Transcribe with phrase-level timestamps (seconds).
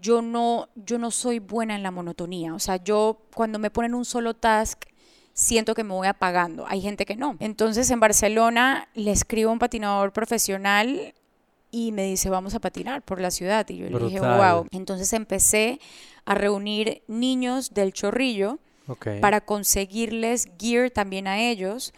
[0.00, 2.54] yo no, yo no soy buena en la monotonía.
[2.54, 4.84] O sea, yo cuando me ponen un solo task,
[5.32, 6.66] siento que me voy apagando.
[6.66, 7.36] Hay gente que no.
[7.40, 11.14] Entonces en Barcelona le escribo a un patinador profesional
[11.70, 13.68] y me dice, vamos a patinar por la ciudad.
[13.68, 14.66] Y yo le dije, wow.
[14.70, 15.80] Entonces empecé
[16.24, 18.58] a reunir niños del chorrillo
[19.20, 21.92] para conseguirles gear también a ellos.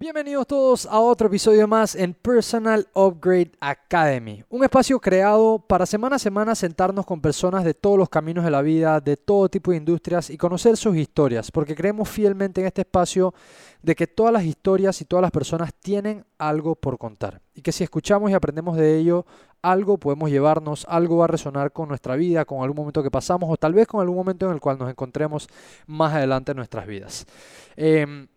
[0.00, 6.14] Bienvenidos todos a otro episodio más en Personal Upgrade Academy, un espacio creado para semana
[6.14, 9.72] a semana sentarnos con personas de todos los caminos de la vida, de todo tipo
[9.72, 13.34] de industrias y conocer sus historias, porque creemos fielmente en este espacio
[13.82, 17.72] de que todas las historias y todas las personas tienen algo por contar y que
[17.72, 19.26] si escuchamos y aprendemos de ello,
[19.62, 23.50] algo podemos llevarnos, algo va a resonar con nuestra vida, con algún momento que pasamos
[23.50, 25.48] o tal vez con algún momento en el cual nos encontremos
[25.88, 27.26] más adelante en nuestras vidas.
[27.74, 28.28] Em,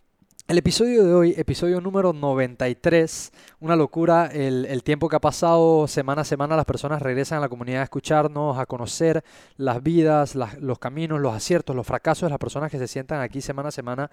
[0.52, 6.24] el episodio de hoy, episodio número 93, una locura el, tiempo que ha pasado semana
[6.24, 9.24] a semana, las personas regresan a la comunidad a escucharnos, a conocer
[9.56, 13.40] las vidas, los caminos, los aciertos, los fracasos de las personas que se sientan aquí
[13.40, 14.12] semana a semana.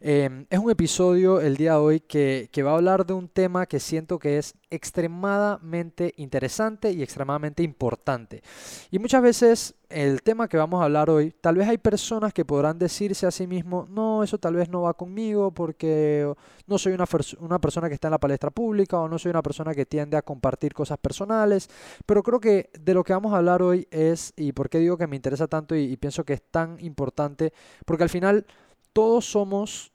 [0.00, 3.66] Em, es un episodio el día de hoy que va a hablar de un tema
[3.66, 8.42] que siento que es extremadamente interesante y extremadamente importante.
[8.90, 12.46] Y muchas veces el tema que vamos a hablar hoy, tal vez hay personas que
[12.46, 16.32] podrán decirse a sí mismos, no, eso tal vez no va conmigo porque
[16.66, 17.04] no soy una,
[17.40, 20.16] una, persona que está en la palestra pública o no soy una persona que tiende
[20.16, 21.68] a compartir cosas personales,
[22.06, 24.96] pero creo que de lo que vamos a hablar hoy es, y por qué digo
[24.96, 27.52] que me interesa tanto y, y pienso que es tan importante,
[27.84, 28.46] porque al final
[28.94, 29.91] todos somos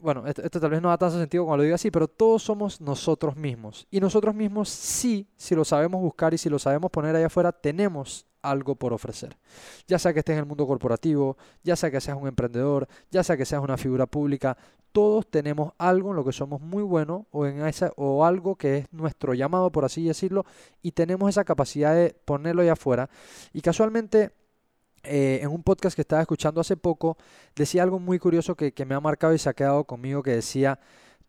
[0.00, 2.80] bueno, esto, tal vez no da tanto sentido cuando lo digo así, pero todos somos
[2.80, 3.86] nosotros mismos.
[3.90, 7.52] Y nosotros mismos sí, si lo sabemos buscar y si lo sabemos poner allá afuera,
[7.52, 9.36] tenemos algo por ofrecer.
[9.86, 13.22] Ya sea que estés en el mundo corporativo, ya sea que seas un emprendedor, ya
[13.22, 14.56] sea que seas una figura pública,
[14.92, 18.78] todos tenemos algo en lo que somos muy buenos o, en esa, o algo que
[18.78, 20.44] es nuestro llamado, por así decirlo,
[20.82, 23.10] y tenemos esa capacidad de ponerlo allá afuera.
[23.52, 24.30] Y casualmente
[25.04, 27.16] eh, en un podcast que estaba escuchando hace poco,
[27.54, 30.78] decía algo muy curioso que, me ha marcado y se ha quedado conmigo, que decía,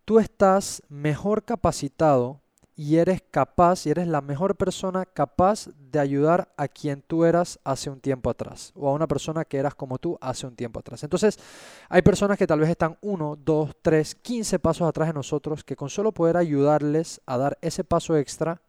[0.05, 2.41] tú estás mejor capacitado
[2.75, 7.57] y eres capaz y eres la mejor persona capaz de ayudar a quien tú eras
[7.63, 10.79] hace un tiempo atrás o a una persona que eras como tú hace un tiempo
[10.79, 11.03] atrás.
[11.03, 11.39] Entonces,
[11.87, 15.77] hay personas que tal vez están uno, dos, tres, quince pasos atrás de nosotros que
[15.77, 18.61] con solo poder ayudarles a dar ese paso extra,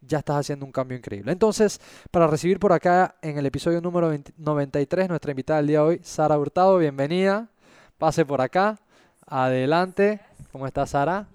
[0.00, 1.32] ya estás haciendo un cambio increíble.
[1.32, 5.84] Entonces, para recibir por acá en el episodio número 93, nuestra invitada del día de
[5.84, 7.48] hoy, Sara Hurtado, bienvenida.
[7.98, 8.78] Pase por acá.
[9.26, 10.20] Adelante.
[10.52, 11.26] ¿Cómo estás, Sara?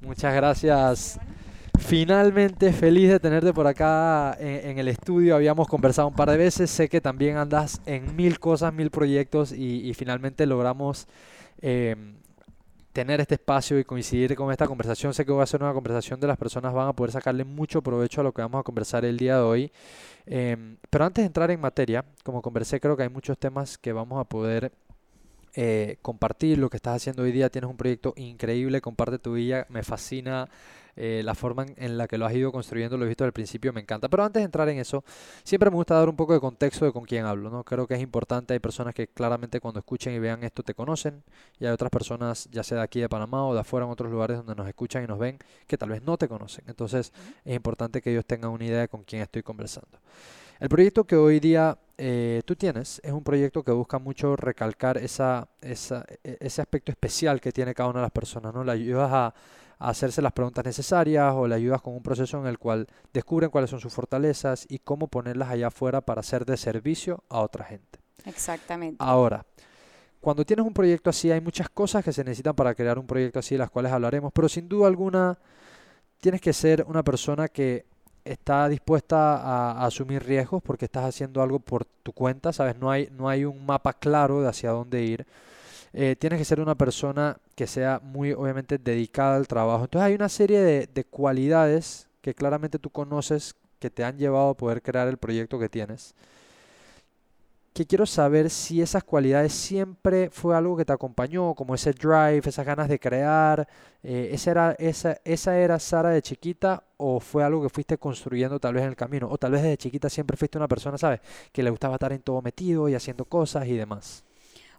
[0.00, 1.20] Muchas gracias.
[1.78, 5.34] Finalmente feliz de tenerte por acá en, el estudio.
[5.34, 6.70] Habíamos conversado un par de veces.
[6.70, 11.08] Sé que también andas en mil cosas, mil proyectos y, finalmente logramos
[11.60, 11.96] eh,
[12.92, 15.14] tener este espacio y coincidir con esta conversación.
[15.14, 17.82] Sé que va a ser una conversación de las personas van a poder sacarle mucho
[17.82, 19.72] provecho a lo que vamos a conversar el día de hoy.
[20.26, 23.92] Em, pero antes de entrar en materia, como conversé, creo que hay muchos temas que
[23.92, 24.72] vamos a poder
[25.54, 26.58] eh, compartir.
[26.58, 30.48] Lo que estás haciendo hoy día, tienes un proyecto increíble, comparte tu vida, me fascina
[30.96, 33.72] eh, la forma en la que lo has ido construyendo, lo he visto al principio,
[33.72, 34.08] me encanta.
[34.08, 35.04] Pero antes de entrar en eso,
[35.42, 37.64] siempre me gusta dar un poco de contexto de con quién hablo, ¿no?
[37.64, 41.22] Creo que es importante, hay personas que claramente cuando escuchen y vean esto te conocen,
[41.58, 44.10] y hay otras personas, ya sea de aquí de Panamá o de afuera en otros
[44.10, 46.64] lugares donde nos escuchan y nos ven, que tal vez no te conocen.
[46.68, 47.12] Entonces
[47.44, 49.98] es importante que ellos tengan una idea de con quién estoy conversando.
[50.62, 54.96] El proyecto que hoy día eh, tú tienes es un proyecto que busca mucho recalcar
[54.96, 58.62] esa, esa, e, ese aspecto especial que tiene cada una de las personas, ¿no?
[58.62, 59.34] La ayudas a
[59.88, 63.70] hacerse las preguntas necesarias o le ayudas con un proceso en el cual descubren cuáles
[63.70, 67.98] son sus fortalezas y cómo ponerlas allá afuera para ser de servicio a otra gente.
[68.24, 68.96] Exactamente.
[68.98, 69.44] Ahora,
[70.20, 73.40] cuando tienes un proyecto así, hay muchas cosas que se necesitan para crear un proyecto
[73.40, 75.38] así, de las cuales hablaremos, pero sin duda alguna
[76.20, 77.84] tienes que ser una persona que
[78.24, 82.76] está dispuesta a, asumir riesgos porque estás haciendo algo por tu cuenta, ¿sabes?
[82.76, 85.26] No hay, no hay un mapa claro de hacia dónde ir.
[85.94, 89.84] Eh, tienes que ser una persona que sea muy, obviamente, dedicada al trabajo.
[89.84, 94.50] Entonces hay una serie de, de cualidades que claramente tú conoces que te han llevado
[94.50, 96.14] a poder crear el proyecto que tienes
[97.72, 102.42] que quiero saber si esas cualidades siempre fue algo que te acompañó, como ese drive,
[102.44, 103.66] esas ganas de crear,
[104.02, 108.60] eh, esa, era, esa, esa era Sara de chiquita o fue algo que fuiste construyendo
[108.60, 111.20] tal vez en el camino, o tal vez desde chiquita siempre fuiste una persona, ¿sabes?
[111.50, 114.24] Que le gustaba estar en todo metido y haciendo cosas y demás.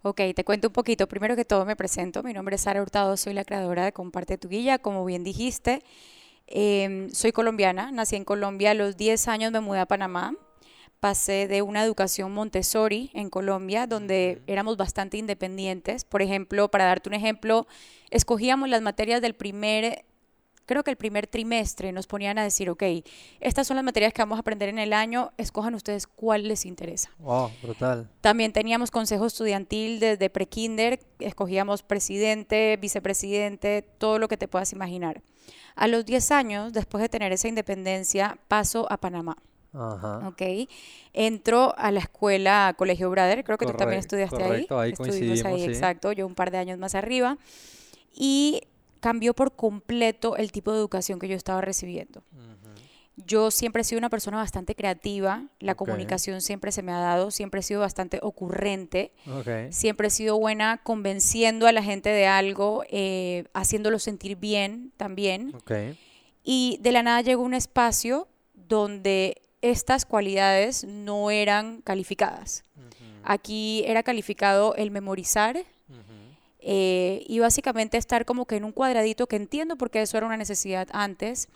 [0.05, 1.07] Ok, te cuento un poquito.
[1.07, 2.23] Primero que todo me presento.
[2.23, 5.81] Mi nombre es Sara Hurtado, soy la creadora de Comparte tu Guía, como bien dijiste.
[6.45, 10.35] Em, soy colombiana, nací en Colombia, a los 10 años me mudé a Panamá.
[10.99, 16.03] Pasé de una educación Montessori en Colombia, donde éramos bastante independientes.
[16.03, 17.65] Por ejemplo, para darte un ejemplo,
[18.09, 20.03] escogíamos las materias del primer
[20.65, 22.83] creo que el primer trimestre nos ponían a decir, ok,
[23.39, 26.65] estas son las materias que vamos a aprender en el año, escojan ustedes cuál les
[26.65, 27.11] interesa.
[27.19, 28.09] Wow, brutal.
[28.21, 35.21] También teníamos consejo estudiantil desde pre-kinder, escogíamos presidente, vicepresidente, todo lo que te puedas imaginar.
[35.75, 39.37] A los 10 años, después de tener esa independencia, paso a Panamá.
[39.73, 40.27] Ajá.
[40.27, 40.69] Ok.
[41.13, 45.45] Entró a la escuela Colegio Brother, creo que tú también estudiaste correcto, ahí Estuvimos coincidimos,
[45.45, 45.71] ahí, sí.
[45.71, 47.37] exacto, yo un par de años más arriba.
[48.15, 48.61] Y
[49.03, 52.23] cambió por completo el tipo de educación que yo estaba recibiendo.
[53.17, 57.29] Yo siempre he sido una persona bastante creativa, la comunicación siempre se me ha dado,
[57.29, 59.11] siempre he sido bastante ocurrente,
[59.71, 65.53] siempre he sido buena convenciendo a la gente de algo, eh, haciéndolo sentir bien también.
[66.41, 72.63] Y de la nada llegó un espacio donde estas cualidades no eran calificadas.
[73.25, 75.65] Aquí era calificado el memorizar
[76.65, 80.37] eh, y básicamente estar como que en un cuadradito que entiendo porque eso era una
[80.37, 81.49] necesidad antes,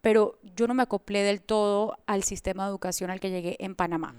[0.00, 3.74] pero yo no me acoplé del todo al sistema de educación al que llegué en
[3.74, 4.14] Panamá.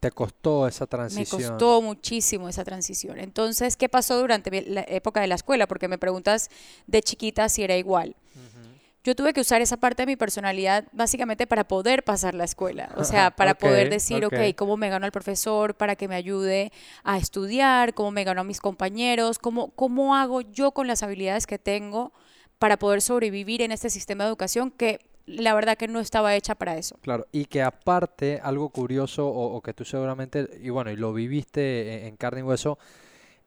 [0.00, 1.42] Te costó esa Me transición.
[1.50, 3.20] costó muchísimo esa transición.
[3.20, 5.68] Entonces, ¿qué pasó durante la época de la escuela?
[5.68, 6.50] Porque me preguntas
[6.88, 8.16] de chiquita si era igual.
[9.04, 12.90] Yo tuve que usar esa parte de mi personalidad básicamente para poder pasar la escuela.
[12.96, 14.32] O sea, para poder decir, ok.
[14.32, 15.74] ok, ¿cómo me gano al profesor?
[15.74, 16.70] Para que me ayude
[17.02, 21.46] a estudiar, cómo me gano a mis compañeros, cómo, cómo hago yo con las habilidades
[21.46, 22.12] que tengo
[22.60, 26.54] para poder sobrevivir en este sistema de educación que la verdad que no estaba hecha
[26.54, 26.96] para eso.
[27.00, 31.12] Claro, y que aparte, algo curioso, o, o que tú seguramente, y bueno, y lo
[31.12, 32.78] viviste en, en carne y hueso,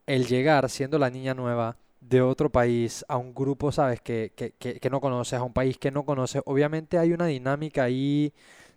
[0.06, 1.76] el llegar siendo la niña nueva
[2.08, 5.52] de otro país a un grupo, sabes, que, que, que, que no conoces, a un
[5.52, 8.32] país que no conoces, obviamente hay una dinámica ahí,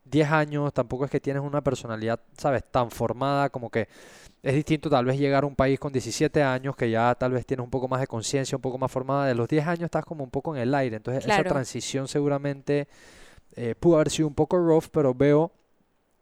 [0.06, 3.88] 10 años, tampoco es que tienes una personalidad, sabes, tan formada como que
[4.42, 7.46] es distinto tal vez llegar a un país con 17 años que ya tal vez
[7.46, 10.06] tienes un poco más de conciencia, un poco más formada, de los 10 años estás
[10.06, 12.88] como un poco en el aire, entonces esa transición seguramente
[13.56, 15.52] eh, pudo haber sido un poco rough, pero veo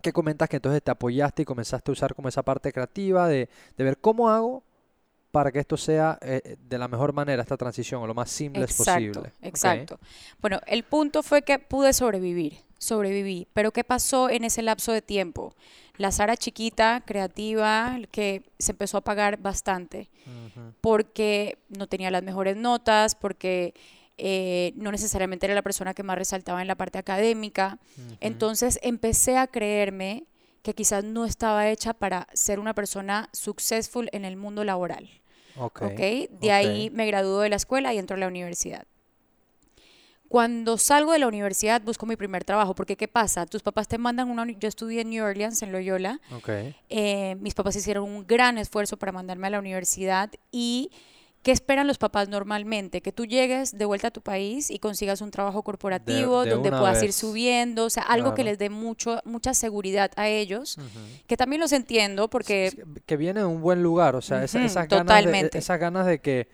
[0.02, 3.50] que comentas que entonces te apoyaste y comenzaste a usar como esa parte creativa de,
[3.78, 4.64] de ver cómo hago
[5.32, 8.80] para que esto sea eh, de la mejor manera, esta transición, o lo más seamless
[8.80, 9.34] Exacto, posible.
[9.42, 10.00] Exacto.
[10.42, 13.48] Bueno, el punto fue que pude sobrevivir, sobreviví.
[13.54, 15.54] Pero ¿qué pasó en ese lapso de tiempo?
[15.98, 20.10] La Sara chiquita, creativa, que se empezó a pagar bastante
[20.82, 23.74] porque no tenía las mejores notas, porque
[24.18, 27.80] eh, no necesariamente era la persona que más resaltaba en la parte académica.
[28.20, 30.26] Entonces empecé a creerme
[30.68, 35.10] que quizás no estaba hecha para ser una persona successful en el mundo laboral.
[35.56, 36.00] Ok, ¿ok?
[36.42, 36.94] De ahí ok.
[36.94, 38.86] me graduó de la escuela y entro a la universidad.
[40.28, 43.46] Cuando salgo de la universidad busco mi primer trabajo, porque ¿qué pasa?
[43.46, 44.46] Tus papás te mandan una...
[44.46, 46.20] Yo estudié en New Orleans, en Loyola.
[46.36, 46.50] Ok.
[46.90, 50.92] eh, mis papás hicieron un gran esfuerzo para mandarme a la universidad y...
[51.48, 53.00] ¿Qué esperan los papás normalmente?
[53.00, 56.72] Que tú llegues de vuelta a tu país y consigas un trabajo corporativo de donde
[56.82, 60.78] puedas ir subiendo, o sea, algo que les dé mucho, mucha seguridad a ellos,
[61.26, 62.74] que también los entiendo porque
[63.06, 66.20] que- viene de un buen lugar, o sea, esa- esas, ganas de, esas ganas de
[66.20, 66.50] que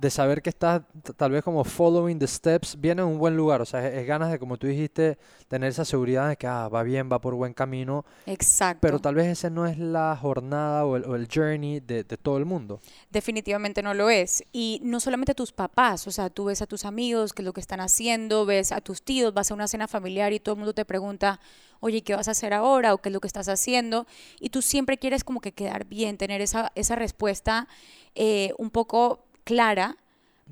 [0.00, 0.82] de saber que estás
[1.16, 4.06] tal vez como following the steps viene de un buen lugar, o sea, es, es
[4.06, 5.18] ganas de como tú dijiste
[5.48, 8.80] tener esa seguridad de que ah, va bien, va por buen camino, Exacto.
[8.80, 12.16] pero tal vez ese no es la jornada o el, o el journey de, de
[12.16, 12.80] todo el mundo.
[13.10, 14.44] Definitivamente no lo es.
[14.52, 17.52] Y no solamente tus papás, o sea, tú ves a tus amigos, qué es lo
[17.52, 20.58] que están haciendo, ves a tus tíos, vas a una cena familiar y todo el
[20.58, 21.40] mundo te pregunta,
[21.80, 22.94] oye, ¿qué vas a hacer ahora?
[22.94, 24.06] o qué es lo que estás haciendo.
[24.40, 27.68] Y tú siempre quieres como que quedar bien, tener esa, esa respuesta
[28.14, 29.96] eh, un poco clara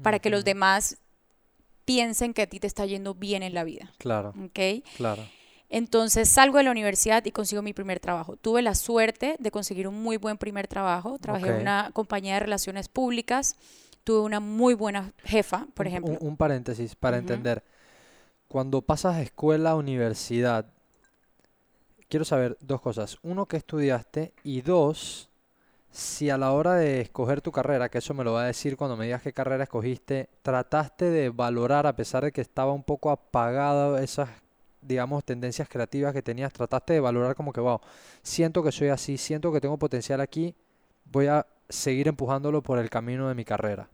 [0.03, 0.97] para que los demás
[1.85, 3.93] piensen que a ti te está yendo bien en la vida.
[3.99, 4.83] Claro, ¿ok?
[4.97, 5.23] claro.
[5.69, 8.37] Entonces salgo de la universidad y consigo mi primer trabajo.
[8.37, 11.19] Tuve la suerte de conseguir un muy buen primer trabajo.
[11.19, 13.57] Trabajé en una compañía de relaciones públicas.
[14.03, 16.17] Tuve una muy buena jefa, por ejemplo.
[16.19, 17.63] Un, un paréntesis para entender.
[18.49, 20.67] Cuando pasas de escuela a universidad,
[22.09, 23.19] quiero saber dos cosas.
[23.23, 24.33] Uno, ¿qué estudiaste?
[24.43, 25.29] Y dos,
[25.97, 28.77] si a la hora de escoger tu carrera, que eso me lo va a decir
[28.77, 32.83] cuando me digas qué carrera escogiste, trataste de valorar, a pesar de que estaba un
[32.83, 34.29] poco apagada esas,
[34.83, 37.81] digamos, tendencias creativas que tenías, trataste de valorar como que, wow,
[38.23, 40.55] siento que soy así, siento que tengo potencial aquí,
[41.07, 43.89] voy a seguir empujándolo por el camino de mi carrera.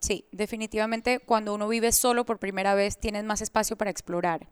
[0.00, 4.46] Sí, definitivamente cuando uno vive solo por primera vez tienes más espacio para explorar.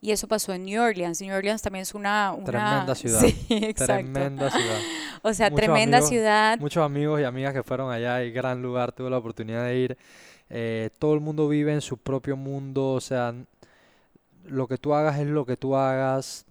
[0.00, 1.20] Y eso pasó en New Orleans.
[1.20, 2.32] New Orleans también es una...
[2.32, 2.44] una...
[2.44, 3.20] Tremenda ciudad.
[3.20, 4.12] Sí, exacto.
[4.12, 4.78] Tremenda ciudad.
[5.22, 6.58] O sea, Muchos tremenda amigos- ciudad.
[6.58, 9.98] Muchos amigos y amigas que fueron allá y gran lugar, tuve la oportunidad de ir.
[10.50, 13.34] Eh, todo el mundo vive en su propio mundo, o sea,
[14.44, 16.44] lo que tú hagas es lo que tú hagas.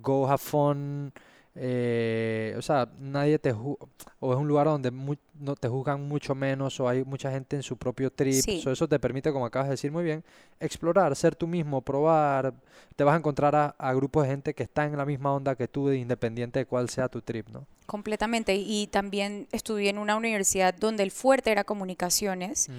[0.00, 1.12] Go have fun.
[1.54, 3.76] Eh, o sea, nadie te ju-
[4.20, 7.62] o es un lugar donde no te juzgan mucho menos o hay mucha gente en
[7.62, 8.42] su propio trip.
[8.42, 8.60] Sí.
[8.62, 10.24] So, eso te permite, como acabas de decir muy bien,
[10.60, 12.54] explorar, ser tú mismo, probar.
[12.96, 15.54] Te vas a encontrar a, a grupos de gente que está en la misma onda
[15.56, 17.66] que tú, independiente de cuál sea tu trip, ¿no?
[17.86, 18.54] Completamente.
[18.54, 22.70] Y también estudié en una universidad donde el fuerte era comunicaciones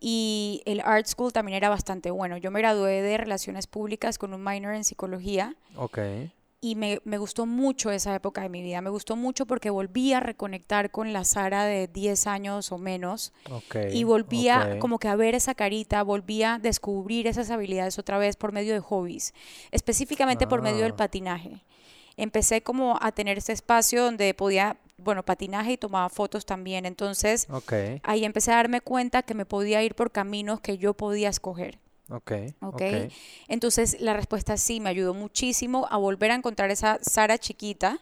[0.00, 2.36] y el art school también era bastante bueno.
[2.38, 5.98] Yo me gradué de relaciones públicas con un minor en psicología Ok.
[6.66, 8.80] Y me, me gustó mucho esa época de mi vida.
[8.80, 13.34] Me gustó mucho porque volví a reconectar con la Sara de 10 años o menos
[13.50, 13.76] Ok.
[13.92, 18.36] y volvía como que a ver esa carita, volvía a descubrir esas habilidades otra vez
[18.36, 19.34] por medio de hobbies,
[19.72, 20.96] específicamente por medio del Ah.
[20.96, 21.62] patinaje.
[22.16, 26.86] Empecé como a tener este espacio donde podía, bueno, patinaje y tomaba fotos también.
[26.86, 27.46] Entonces,
[28.04, 31.78] ahí empecé a darme cuenta que me podía ir por caminos que yo podía escoger.
[32.10, 32.74] Ok, ¿Ok?
[32.74, 32.82] ok.
[33.48, 38.00] Entonces, la respuesta sí me ayudó muchísimo a volver a encontrar esa Sara chiquita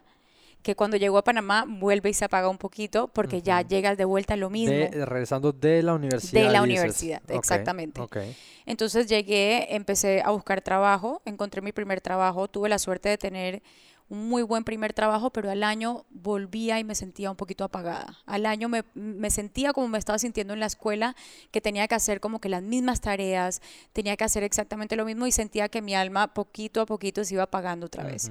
[0.62, 4.04] que cuando llegó a Panamá vuelve y se apaga un poquito porque ya llegas de
[4.04, 4.74] vuelta a lo mismo.
[4.74, 6.42] De, regresando de la universidad.
[6.42, 8.00] De la universidad, exactamente.
[8.00, 8.18] Ok.
[8.64, 13.62] Entonces llegué, empecé a buscar trabajo, encontré mi primer trabajo, tuve la suerte de tener
[14.08, 18.18] un muy buen primer trabajo, pero al año volvía y me sentía un poquito apagada.
[18.26, 21.16] Al año me, me sentía como me estaba sintiendo en la escuela,
[21.50, 25.26] que tenía que hacer como que las mismas tareas, tenía que hacer exactamente lo mismo
[25.26, 28.30] y sentía que mi alma poquito a poquito se iba apagando otra vez.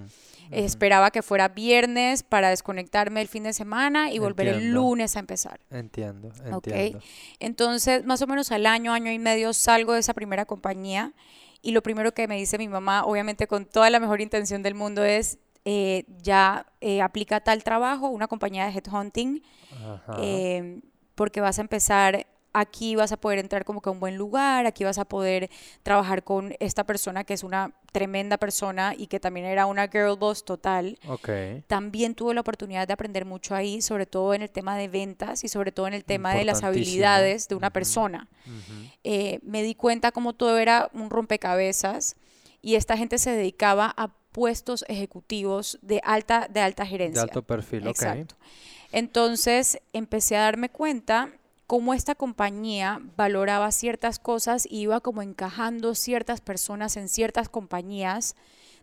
[0.51, 5.19] Esperaba que fuera viernes para desconectarme el fin de semana y volver el lunes a
[5.19, 5.61] empezar.
[5.69, 6.99] Entiendo, entiendo.
[7.39, 11.13] Entonces, más o menos al año, año y medio salgo de esa primera compañía
[11.61, 14.75] y lo primero que me dice mi mamá, obviamente con toda la mejor intención del
[14.75, 19.43] mundo, es eh, ya eh, aplica tal trabajo, una compañía de headhunting,
[20.19, 20.81] eh,
[21.15, 24.65] porque vas a empezar aquí, vas a poder entrar como que a un buen lugar,
[24.65, 25.49] aquí vas a poder
[25.83, 30.17] trabajar con esta persona que es una tremenda persona y que también era una girl
[30.17, 30.97] boss total.
[31.07, 31.29] Ok.
[31.67, 35.43] También tuve la oportunidad de aprender mucho ahí, sobre todo en el tema de ventas
[35.43, 38.27] y sobre todo en el tema de las habilidades de una persona.
[39.03, 42.15] Eh, me di cuenta como todo era un rompecabezas
[42.61, 47.21] y esta gente se dedicaba a puestos ejecutivos de alta, de alta De gerencia.
[47.23, 47.89] alto perfil, ok.
[47.89, 48.35] Exacto.
[48.91, 51.29] Entonces empecé a darme cuenta
[51.67, 58.35] cómo esta compañía valoraba ciertas cosas y iba como encajando ciertas personas en ciertas compañías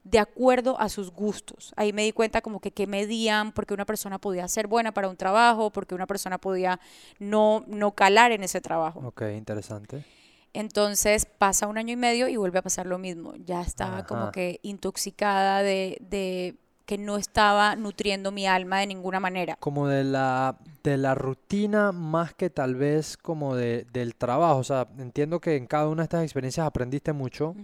[0.04, 1.74] de acuerdo a sus gustos.
[1.76, 5.08] Ahí me di cuenta como que qué medían, porque una persona podía ser buena para
[5.08, 6.80] un trabajo, porque una persona podía
[7.18, 9.00] no, no calar en ese trabajo.
[9.00, 10.04] Ok, interesante.
[10.52, 13.34] Entonces pasa un año y medio y vuelve a pasar lo mismo.
[13.44, 16.56] Ya estaba como que intoxicada de, de
[16.88, 19.56] que no estaba nutriendo mi alma de ninguna manera.
[19.60, 24.58] Como de la, de la rutina más que tal vez como de, del trabajo.
[24.58, 27.54] O sea, entiendo que en cada una de estas experiencias aprendiste mucho.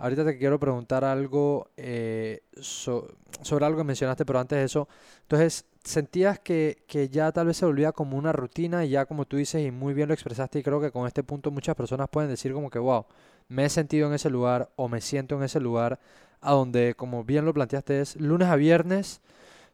[0.00, 3.06] Ahorita te quiero preguntar algo eh, so-
[3.42, 4.88] sobre algo que mencionaste, pero antes de eso,
[5.22, 9.26] entonces, ¿sentías que, que ya tal vez se volvía como una rutina y ya como
[9.26, 12.08] tú dices y muy bien lo expresaste y creo que con este punto muchas personas
[12.10, 13.06] pueden decir como que, wow,
[13.48, 16.00] me he sentido en ese lugar o me siento en ese lugar
[16.40, 19.20] a donde, como bien lo planteaste, es lunes a viernes,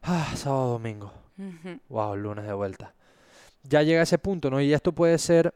[0.03, 1.13] ah, sábado, domingo,
[1.89, 2.93] wow, lunes de vuelta.
[3.63, 4.61] Ya llega ese punto, ¿no?
[4.61, 5.53] Y esto puede ser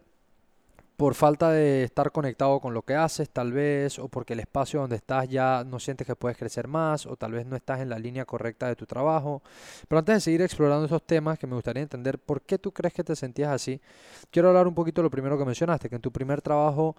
[1.01, 4.81] por falta de estar conectado con lo que haces, tal vez, o porque el espacio
[4.81, 7.89] donde estás ya no sientes que puedes crecer más, o tal vez no estás en
[7.89, 9.41] la línea correcta de tu trabajo.
[9.87, 12.93] Pero antes de seguir explorando esos temas, que me gustaría entender por qué tú crees
[12.93, 13.81] que te sentías así,
[14.29, 16.95] quiero hablar un poquito de lo primero que mencionaste, que en tu primer trabajo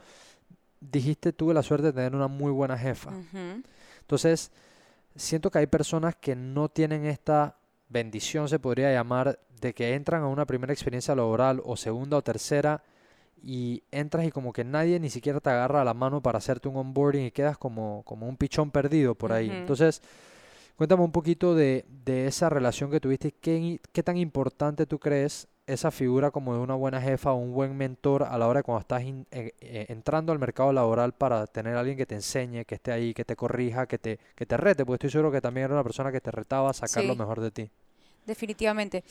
[0.81, 3.13] dijiste tuve la suerte de tener una muy buena jefa.
[4.01, 4.51] Entonces,
[5.15, 7.55] siento que hay personas que no tienen esta
[7.89, 12.23] bendición, se podría llamar, de que entran a una primera experiencia laboral o segunda o
[12.23, 12.83] tercera
[13.43, 16.77] y entras y como que nadie ni siquiera te agarra la mano para hacerte un
[16.77, 19.49] onboarding y quedas como, como un pichón perdido por ahí.
[19.61, 20.03] Entonces,
[20.77, 24.99] cuéntame un poquito de, de esa relación que tuviste y qué, qué tan importante tú
[24.99, 28.61] crees esa figura como de una buena jefa o un buen mentor a la hora
[28.61, 32.07] de cuando estás in- eh, eh, entrando al mercado laboral para tener a alguien que
[32.07, 35.11] te enseñe, que esté ahí, que te corrija, que te, que te rete, porque estoy
[35.11, 37.71] seguro que también era una persona que te retaba a sacar lo mejor de ti.
[38.27, 39.05] Definitivamente.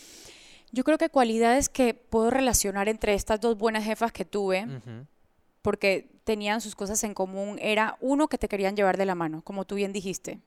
[0.71, 4.67] Yo creo que cualidades que puedo relacionar entre estas dos buenas jefas que tuve,
[5.61, 9.41] porque tenían sus cosas en común, era uno que te querían llevar de la mano,
[9.41, 10.39] como tú bien dijiste.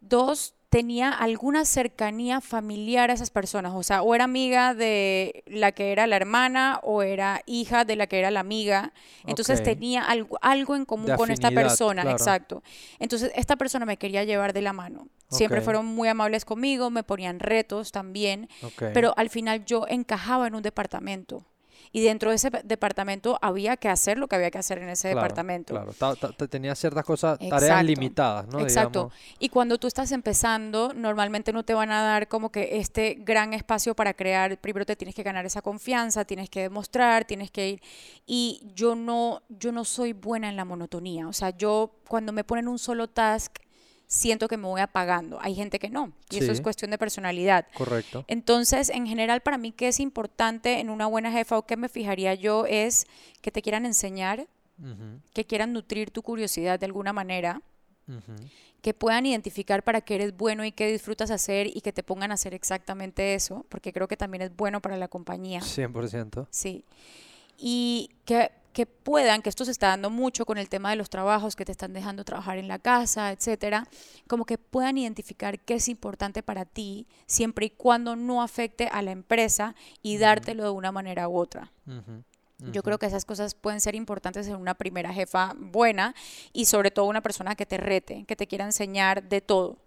[0.00, 5.72] Dos, tenía alguna cercanía familiar a esas personas, o sea, o era amiga de la
[5.72, 8.94] que era la hermana o era hija de la que era la amiga,
[9.26, 12.16] entonces tenía algo, algo en común De con esta persona, claro.
[12.16, 12.62] exacto.
[12.98, 15.08] Entonces, esta persona me quería llevar de la mano.
[15.32, 18.48] Siempre fueron muy amables conmigo, me ponían retos también,
[18.94, 21.44] pero al final yo encajaba en un departamento.
[21.94, 25.10] y dentro de ese departamento había que hacer lo que había que hacer en ese
[25.10, 25.74] Claro, departamento.
[25.74, 27.84] Claro, tenía ciertas cosas, tareas Exacto.
[27.84, 28.60] limitadas, ¿no?
[28.60, 28.98] Exacto.
[29.10, 29.14] Digamos.
[29.38, 33.52] Y cuando tú estás empezando, normalmente no te van a dar como que este gran
[33.52, 34.56] espacio para crear.
[34.58, 37.82] Primero te tienes que ganar esa confianza, tienes que demostrar, tienes que ir.
[38.26, 41.28] Y yo no, yo no soy buena en la monotonía.
[41.28, 43.56] O sea, yo cuando me ponen un solo task,
[44.12, 45.38] siento que me voy apagando.
[45.40, 46.12] Hay gente que no.
[46.30, 47.66] Y eso es cuestión de personalidad.
[47.74, 48.26] Correcto.
[48.28, 51.88] Entonces, en general, para mí, que es importante en una buena jefa o que me
[51.88, 53.06] fijaría yo es
[53.40, 54.46] que te quieran enseñar,
[55.32, 57.62] que quieran nutrir tu curiosidad de alguna manera
[58.82, 62.32] que puedan identificar para qué eres bueno y qué disfrutas hacer y que te pongan
[62.32, 65.60] a hacer exactamente eso, porque creo que también es bueno para la compañía.
[65.60, 66.48] 100%.
[66.50, 66.84] Sí.
[67.56, 71.10] Y que, que puedan, que esto se está dando mucho con el tema de los
[71.10, 73.86] trabajos, que te están dejando trabajar en la casa, etcétera,
[74.26, 79.02] como que puedan identificar qué es importante para ti, siempre y cuando no afecte a
[79.02, 81.70] la empresa y dártelo de una manera u otra.
[82.70, 86.14] Yo creo que esas cosas pueden ser importantes en una primera jefa buena
[86.52, 89.78] y sobre todo una persona que te rete, que te quiera enseñar de todo.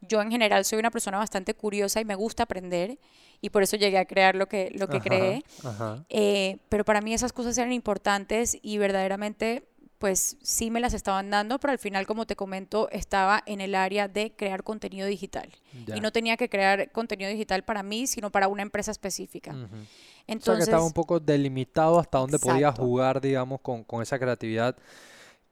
[0.00, 2.98] Yo en general soy una persona bastante curiosa y me gusta aprender
[3.40, 5.42] y por eso llegué a crear lo que, lo que Ajá, creé.
[5.62, 6.04] Ajá.
[6.08, 11.30] Eh, pero para mí esas cosas eran importantes y verdaderamente pues sí me las estaban
[11.30, 15.48] dando, pero al final, como te comento, estaba en el área de crear contenido digital.
[15.86, 15.96] Ya.
[15.96, 19.52] Y no tenía que crear contenido digital para mí, sino para una empresa específica.
[19.52, 19.64] Ujú.
[19.64, 19.78] O sea,
[20.26, 22.82] que Entonces, estaba un poco delimitado hasta dónde Exacto.
[22.82, 24.76] jugar, digamos, con, con esa creatividad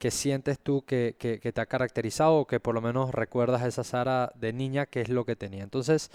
[0.03, 3.63] que sientes tú que, que- que te ha caracterizado o que por lo menos recuerdas
[3.63, 5.63] a esa Sara de niña, que es lo que tenía.
[5.63, 6.11] Entonces,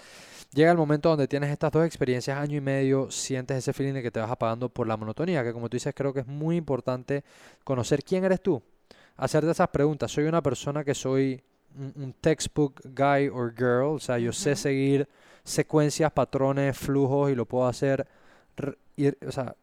[0.52, 4.02] llega el momento donde tienes estas dos experiencias, año y medio, sientes ese feeling de
[4.02, 6.56] que te vas apagando por la monotonía, que como tú dices, creo que es muy
[6.56, 7.24] importante
[7.64, 8.62] conocer quién eres tú,
[9.16, 10.12] hacerte esas preguntas.
[10.12, 11.42] Soy una persona que soy
[11.78, 15.08] un, textbook guy or girl, o sea, yo sé seguir
[15.44, 18.06] secuencias, patrones, flujos y lo puedo hacer
[18.98, 19.56] ir- o sea,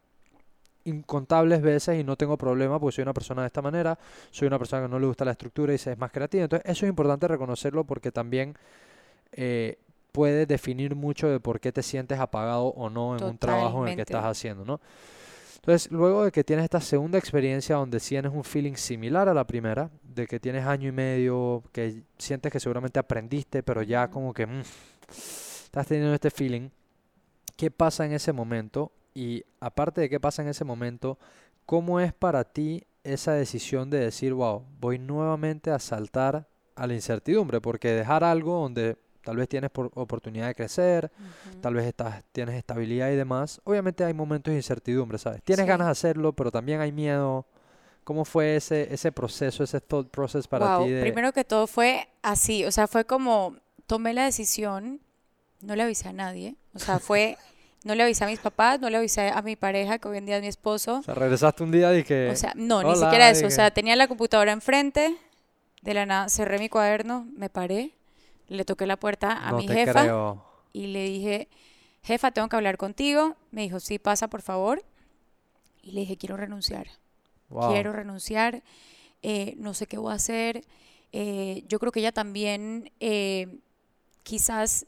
[0.85, 3.97] incontables veces y no tengo problema porque soy una persona de esta manera,
[4.31, 6.43] soy una persona que no le gusta la estructura y se es más creativa.
[6.43, 8.55] Entonces, eso es importante reconocerlo porque también
[9.31, 9.77] eh,
[10.11, 13.89] puede definir mucho de por qué te sientes apagado o no en un trabajo en
[13.89, 14.79] el que estás haciendo, ¿no?
[15.55, 19.47] Entonces, luego de que tienes esta segunda experiencia donde tienes un feeling similar a la
[19.47, 24.31] primera, de que tienes año y medio, que sientes que seguramente aprendiste, pero ya como
[24.31, 24.61] que mm,
[25.09, 26.69] estás teniendo este feeling,
[27.57, 28.91] ¿qué pasa en ese momento?
[29.15, 31.17] Y aparte de qué pasa en ese momento,
[31.65, 36.93] ¿cómo es para ti esa decisión de decir, wow, voy nuevamente a saltar a la
[36.93, 37.61] incertidumbre?
[37.61, 41.11] Porque dejar algo donde tal vez tienes por- oportunidad de crecer,
[41.61, 45.41] tal vez estás, tienes estabilidad y demás, obviamente hay momentos de incertidumbre, ¿sabes?
[45.43, 45.69] Tienes Sí.
[45.69, 47.45] ganas de hacerlo, pero también hay miedo.
[48.03, 51.01] ¿Cómo fue ese, ese proceso, ese thought process para Wow, ti de...
[51.01, 53.55] primero que todo fue así, o sea, fue como
[53.87, 54.99] tomé la decisión,
[55.61, 57.37] no le avisé a nadie, o sea, fue,
[57.85, 60.25] no le avisé a mis papás, no le avisé a mi pareja, que hoy en
[60.25, 62.29] día es mi esposo, O sea, regresaste un día y que...
[62.29, 63.55] o sea, no, ni siquiera eso, o dije.
[63.55, 65.15] sea, tenía la computadora enfrente,
[65.81, 67.91] de la nada cerré mi cuaderno, me paré,
[68.47, 70.43] le toqué la puerta a no mi jefa creo.
[70.73, 71.47] y le dije,
[72.03, 74.83] jefa, tengo que hablar contigo, me dijo, sí, pasa, por favor,
[75.83, 76.87] y le dije, quiero renunciar
[77.49, 77.71] Wow.
[77.71, 78.63] quiero renunciar,
[79.21, 80.63] eh, no sé qué voy a hacer.
[81.11, 83.59] Eh, yo creo que ella también eh,
[84.23, 84.87] quizás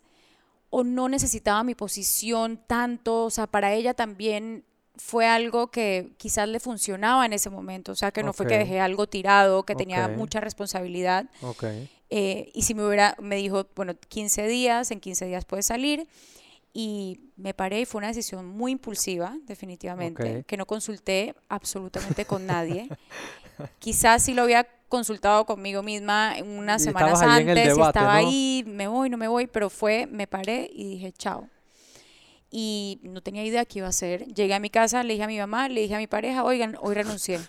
[0.69, 4.65] o no necesitaba mi posición tanto, o sea, para ella también
[4.97, 8.57] fue algo que quizás le funcionaba en ese momento, o sea, que no fue que
[8.57, 11.29] dejé algo tirado, que tenía mucha responsabilidad.
[12.09, 16.07] Eh, y si me hubiera, me dijo, bueno, 15 días, en 15 días puedes salir.
[16.73, 22.45] Y me paré y fue una decisión muy impulsiva, definitivamente, que no consulté absolutamente con
[22.45, 22.87] nadie.
[23.79, 28.27] Quizás si lo había consultado conmigo misma unas Y semanas antes, y estaba ¿no?
[28.27, 31.49] ahí, me voy, no me voy, pero fue, me paré y dije, chao.
[32.49, 34.25] Y no tenía idea qué iba a hacer.
[34.27, 36.77] Llegué a mi casa, le dije a mi mamá, le dije a mi pareja, oigan,
[36.79, 37.39] hoy renuncié.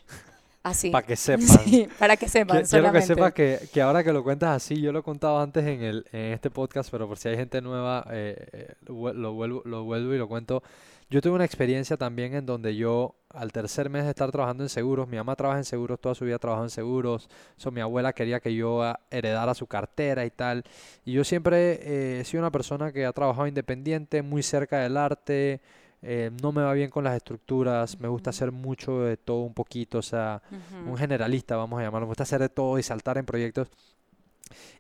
[0.69, 0.91] Así.
[0.91, 1.47] Para que sepan.
[1.47, 2.65] Sí, para que sepan.
[2.65, 5.67] Quiero que sepas que, que ahora que lo cuentas así, yo lo he contado antes
[5.67, 9.63] en, el, en este podcast, pero por si hay gente nueva, eh, eh, lo vuelvo,
[9.65, 10.63] lo vuelvo y lo cuento.
[11.11, 14.69] Yo tuve una experiencia también en donde yo, al tercer mes de estar trabajando en
[14.69, 18.13] seguros, mi mamá trabaja en seguros, toda su vida trabajó en seguros, so, mi abuela
[18.13, 20.65] quería que yo ah, heredara su cartera y tal.
[21.07, 24.99] Y yo siempre eh, he sido una persona que ha trabajado independiente, muy cerca del
[24.99, 25.63] arte,
[26.03, 29.55] eh, no me va bien con las estructuras, me gusta hacer mucho de todo un
[29.55, 30.43] poquito, o sea
[30.89, 32.07] un generalista, vamos a llamarlo.
[32.07, 33.69] Me gusta hacer de todo y saltar en proyectos.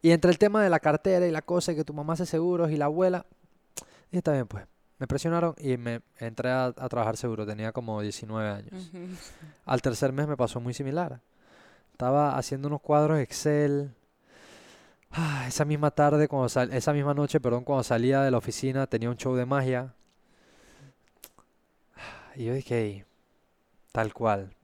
[0.01, 2.25] Y entre el tema de la cartera y la cosa y que tu mamá hace
[2.27, 3.27] seguros y la abuela,
[4.11, 4.65] y está bien, pues.
[5.01, 7.47] Me presionaron y me entré a, a trabajar seguro.
[7.47, 8.91] Tenía como 19 años.
[9.65, 11.21] Al tercer mes me pasó muy similar.
[11.93, 13.93] Estaba haciendo unos cuadros Excel.
[15.11, 18.87] Ah, esa misma tarde, cuando sal- esa misma noche, perdón, cuando salía de la oficina,
[18.89, 19.95] tenía un show de magia.
[22.39, 23.05] Y yo dije, "Ey,
[23.91, 24.55] tal cual.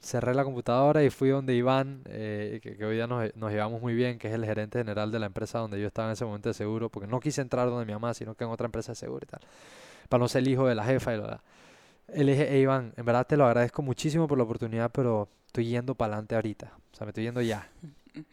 [0.00, 3.82] Cerré la computadora y fui donde Iván, eh, que, que hoy día nos, nos llevamos
[3.82, 6.24] muy bien, que es el gerente general de la empresa donde yo estaba en ese
[6.24, 8.92] momento de seguro, porque no quise entrar donde mi mamá, sino que en otra empresa
[8.92, 9.40] de seguro y tal,
[10.08, 11.40] para no ser el hijo de la jefa y lo
[12.08, 15.66] Le dije, "Ey, Iván, en verdad te lo agradezco muchísimo por la oportunidad, pero estoy
[15.66, 16.72] yendo para adelante ahorita.
[16.92, 17.68] O sea, me estoy yendo ya.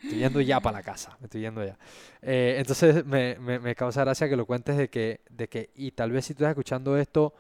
[0.04, 1.78] Estoy yendo ya para la casa, me estoy yendo ya.
[2.22, 5.92] Eh, entonces me, me, me causa gracia que lo cuentes de que, de que, y
[5.92, 7.34] tal vez si tú estás escuchando esto,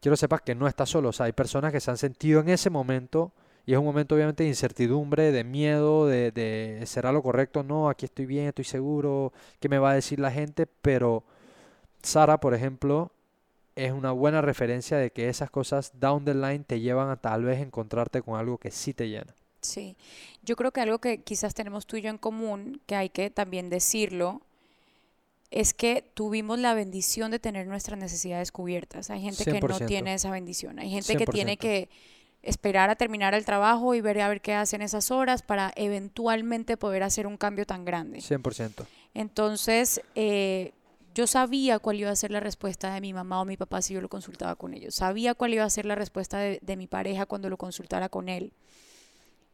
[0.00, 1.10] quiero sepas que no estás solo.
[1.10, 3.32] O sea, hay personas que se han sentido en ese momento,
[3.66, 7.62] y es un momento obviamente de incertidumbre, de miedo, de, de ¿será lo correcto?
[7.62, 10.66] No, aquí estoy bien, estoy seguro, ¿qué me va a decir la gente?
[10.66, 11.24] Pero
[12.02, 13.12] Sara, por ejemplo,
[13.76, 17.44] es una buena referencia de que esas cosas down the line te llevan a tal
[17.44, 19.34] vez encontrarte con algo que sí te llena.
[19.60, 19.96] Sí,
[20.42, 23.30] yo creo que algo que quizás tenemos tú y yo en común, que hay que
[23.30, 24.42] también decirlo,
[25.50, 29.10] es que tuvimos la bendición de tener nuestras necesidades cubiertas.
[29.10, 29.86] Hay gente que no 100%.
[29.86, 30.78] tiene esa bendición.
[30.78, 31.58] Hay gente que tiene 100%.
[31.58, 31.88] que
[32.42, 36.76] esperar a terminar el trabajo y ver a ver qué hacen esas horas para eventualmente
[36.76, 38.18] poder hacer un cambio tan grande.
[38.18, 38.86] 100%.
[39.14, 40.72] Entonces, eh,
[41.14, 43.94] yo sabía cuál iba a ser la respuesta de mi mamá o mi papá si
[43.94, 44.94] yo lo consultaba con ellos.
[44.94, 48.28] Sabía cuál iba a ser la respuesta de, de mi pareja cuando lo consultara con
[48.28, 48.52] él.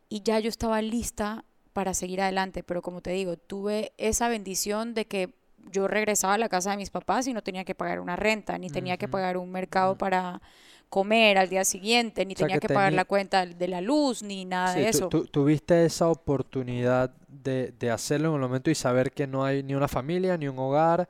[0.09, 2.65] Y ya yo estaba lista para seguir adelante.
[2.65, 6.77] Pero como te digo, tuve esa bendición de que yo regresaba a la casa de
[6.77, 9.96] mis papás y no tenía que pagar una renta, ni tenía que pagar un mercado
[9.96, 10.40] para
[10.88, 13.81] comer al día siguiente, ni O sea, tenía que que pagar la cuenta de la
[13.81, 15.09] luz, ni nada Sí, de eso.
[15.09, 19.62] tu- tuviste esa oportunidad de, de hacerlo en el momento y saber que no hay
[19.62, 21.09] ni una familia, ni un hogar,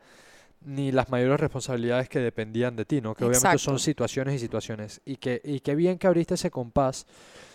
[0.65, 3.15] ni las mayores responsabilidades que dependían de ti, ¿no?
[3.15, 5.01] Que obviamente son situaciones y situaciones.
[5.05, 7.07] Y que, y qué bien que abriste ese compás,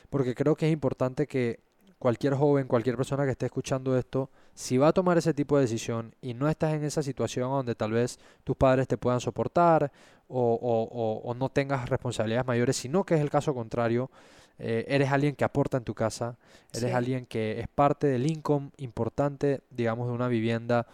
[0.10, 1.60] porque creo que es importante que
[1.98, 4.30] cualquier joven, cualquier persona que esté escuchando esto,
[4.60, 7.76] si va a tomar ese tipo de decisión y no estás en esa situación donde
[7.76, 9.90] tal vez tus padres te puedan soportar
[10.28, 14.12] o, o- o- o no tengas responsabilidades mayores, sino que es el caso contrario,
[14.58, 16.36] eh, eres alguien que aporta en tu casa,
[16.74, 16.96] eres Sí.
[16.96, 20.88] alguien que es parte del income importante, digamos, de una vivienda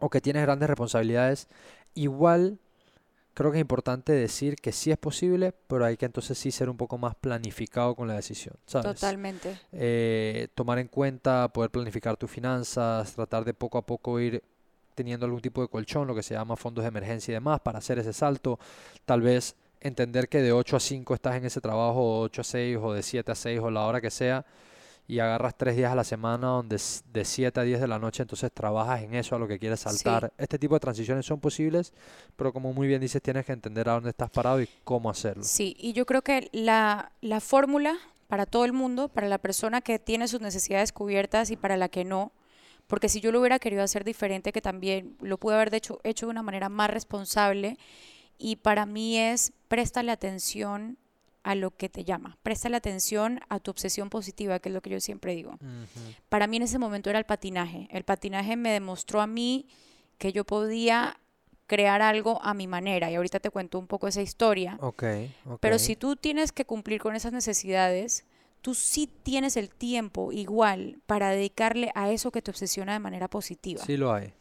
[0.00, 1.46] o que tienes grandes responsabilidades,
[1.94, 2.58] igual
[3.40, 6.68] creo que es importante decir que sí es posible, pero hay que entonces sí ser
[6.68, 9.00] un poco más planificado con la decisión, ¿sabes?
[9.00, 9.58] Totalmente.
[9.72, 14.42] eh, tomar en cuenta, poder planificar tus finanzas, tratar de poco a poco ir
[14.94, 17.78] teniendo algún tipo de colchón, lo que se llama fondos de emergencia y demás, para
[17.78, 18.58] hacer ese salto.
[19.06, 22.44] Tal vez entender que de 8 a 5 estás en ese trabajo, o 8 a
[22.44, 24.44] 6, o de 7 a 6, o la hora que sea,
[25.10, 26.80] y agarras 3 días a la semana donde
[27.12, 29.80] de 7 a 10 de la noche, entonces trabajas en eso a lo que quieres
[29.80, 29.84] Sí.
[29.90, 30.32] saltar.
[30.38, 31.92] Este tipo de transiciones son posibles,
[32.36, 35.42] pero como muy bien dices, tienes que entender a dónde estás parado y cómo hacerlo.
[35.42, 37.96] Sí, y yo creo que la, la fórmula
[38.28, 41.88] para todo el mundo, para la persona que tiene sus necesidades cubiertas y para la
[41.88, 42.30] que no,
[42.86, 46.26] porque si yo lo hubiera querido hacer diferente, que también lo pude haber hecho, hecho
[46.26, 47.76] de una manera más responsable,
[48.38, 50.98] y para mí es préstale atención
[51.42, 54.90] a lo que te llama, préstale atención a tu obsesión positiva, que es lo que
[54.90, 55.58] yo siempre digo.
[56.28, 57.88] Para mí en ese momento era el patinaje.
[57.90, 59.66] El patinaje me demostró a mí
[60.18, 61.18] que yo podía
[61.66, 64.76] crear algo a mi manera, y ahorita te cuento un poco esa historia.
[64.80, 65.04] Ok,
[65.60, 68.24] Pero si tú tienes que cumplir con esas necesidades,
[68.60, 73.28] tú sí tienes el tiempo igual para dedicarle a eso que te obsesiona de manera
[73.28, 73.84] positiva.
[73.84, 74.32] Sí lo hay.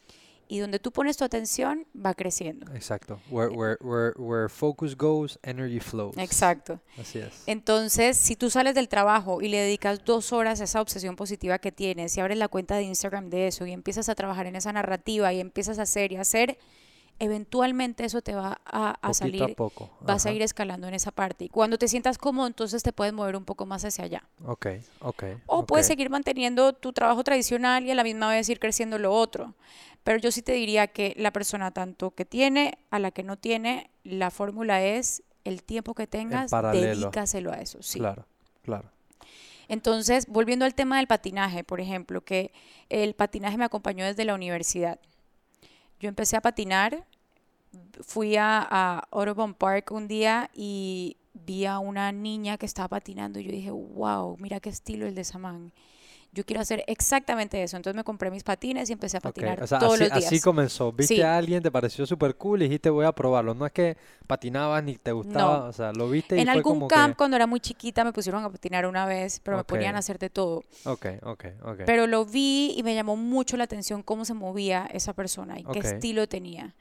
[0.51, 2.65] Y donde tú pones tu atención, va creciendo.
[2.73, 3.21] Exacto.
[3.29, 6.17] Where, where, where, where focus goes, energy flows.
[6.17, 6.81] Exacto.
[6.99, 7.43] Así es.
[7.45, 11.59] Entonces, si tú sales del trabajo y le dedicas dos horas a esa obsesión positiva
[11.59, 14.55] que tienes y abres la cuenta de Instagram de eso y empiezas a trabajar en
[14.55, 16.57] esa narrativa y empiezas a hacer y a hacer,
[17.19, 19.91] eventualmente eso te va a, a salir, a poco.
[20.01, 21.45] vas a ir escalando en esa parte.
[21.45, 24.23] Y cuando te sientas cómodo, entonces te puedes mover un poco más hacia allá.
[24.45, 24.67] Ok,
[25.01, 25.23] ok.
[25.45, 29.13] O puedes seguir manteniendo tu trabajo tradicional y a la misma vez ir creciendo lo
[29.13, 29.53] otro.
[30.03, 33.37] Pero yo sí te diría que la persona tanto que tiene a la que no
[33.37, 37.81] tiene, la fórmula es el tiempo que tengas, dedícaselo a eso.
[37.81, 37.99] Sí.
[37.99, 38.25] Claro,
[38.63, 38.89] claro.
[39.67, 42.51] Entonces, volviendo al tema del patinaje, por ejemplo, que
[42.89, 44.99] el patinaje me acompañó desde la universidad.
[45.99, 47.05] Yo empecé a patinar,
[48.01, 53.39] fui a, a Audubon Park un día y vi a una niña que estaba patinando
[53.39, 55.71] y yo dije, wow, mira qué estilo el de esa man.
[56.31, 57.75] Yo quiero hacer exactamente eso.
[57.75, 60.25] Entonces me compré mis patines y empecé a patinar O sea, todos así, los días.
[60.27, 60.91] así comenzó.
[60.91, 61.21] Viste Sí.
[61.21, 63.55] a alguien, te pareció súper cool y dijiste voy a probarlo.
[63.55, 66.73] No es que patinabas ni te gustaba, o sea, lo viste y En fue algún
[66.73, 67.17] como camp que...
[67.17, 70.19] cuando era muy chiquita me pusieron a patinar una vez, pero me ponían a hacer
[70.19, 70.63] de todo.
[70.85, 71.81] Ok, ok, ok.
[71.87, 75.63] Pero lo vi y me llamó mucho la atención cómo se movía esa persona y
[75.63, 76.75] qué estilo tenía.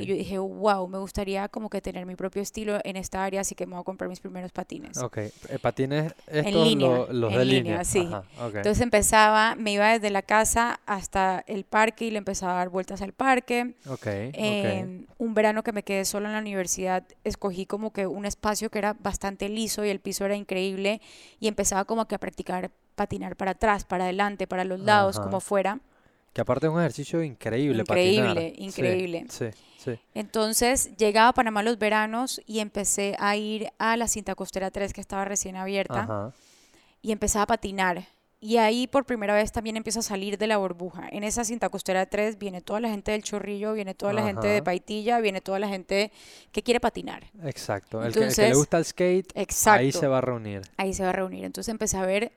[0.00, 3.42] Y yo dije, wow, me gustaría como que tener mi propio estilo en esta área,
[3.42, 4.98] así que me voy a comprar mis primeros patines.
[4.98, 7.84] Ok, eh, patines En estos línea, lo- los en de línea, línea.
[7.84, 8.08] sí.
[8.12, 8.24] Ajá.
[8.56, 12.68] Entonces empezaba, me iba desde la casa hasta el parque y le empezaba a dar
[12.70, 13.74] vueltas al parque.
[13.88, 18.24] Ok, Eh, un verano que me quedé solo en la universidad, escogí como que un
[18.26, 21.00] espacio que era bastante liso y el piso era increíble
[21.38, 25.24] y empezaba como que a practicar patinar para atrás, para adelante, para los lados, Ajá.
[25.24, 25.80] como fuera.
[26.32, 28.36] Que aparte es un ejercicio increíble, patinar.
[28.38, 29.26] Increíble, Sí, increíble.
[29.30, 29.46] Sí,
[29.78, 29.98] sí.
[30.14, 34.92] Entonces llegaba a Panamá los veranos y empecé a ir a la cinta costera 3
[34.92, 36.32] que estaba recién abierta Ajá.
[37.02, 38.06] y empezaba a patinar.
[38.42, 41.08] Y ahí por primera vez también empiezo a salir de la burbuja.
[41.12, 44.46] En esa cinta costera 3 viene toda la gente del Chorrillo, viene toda la gente
[44.46, 44.64] de Ajá.
[44.64, 46.10] Paitilla, viene toda la gente
[46.50, 47.24] que quiere patinar.
[47.44, 48.02] Exacto.
[48.02, 49.80] El que, el que le Entonces, gusta el skate, Exacto.
[49.80, 50.62] ahí se va a reunir.
[50.78, 51.44] ahí se va a reunir.
[51.44, 52.32] Entonces empecé a ver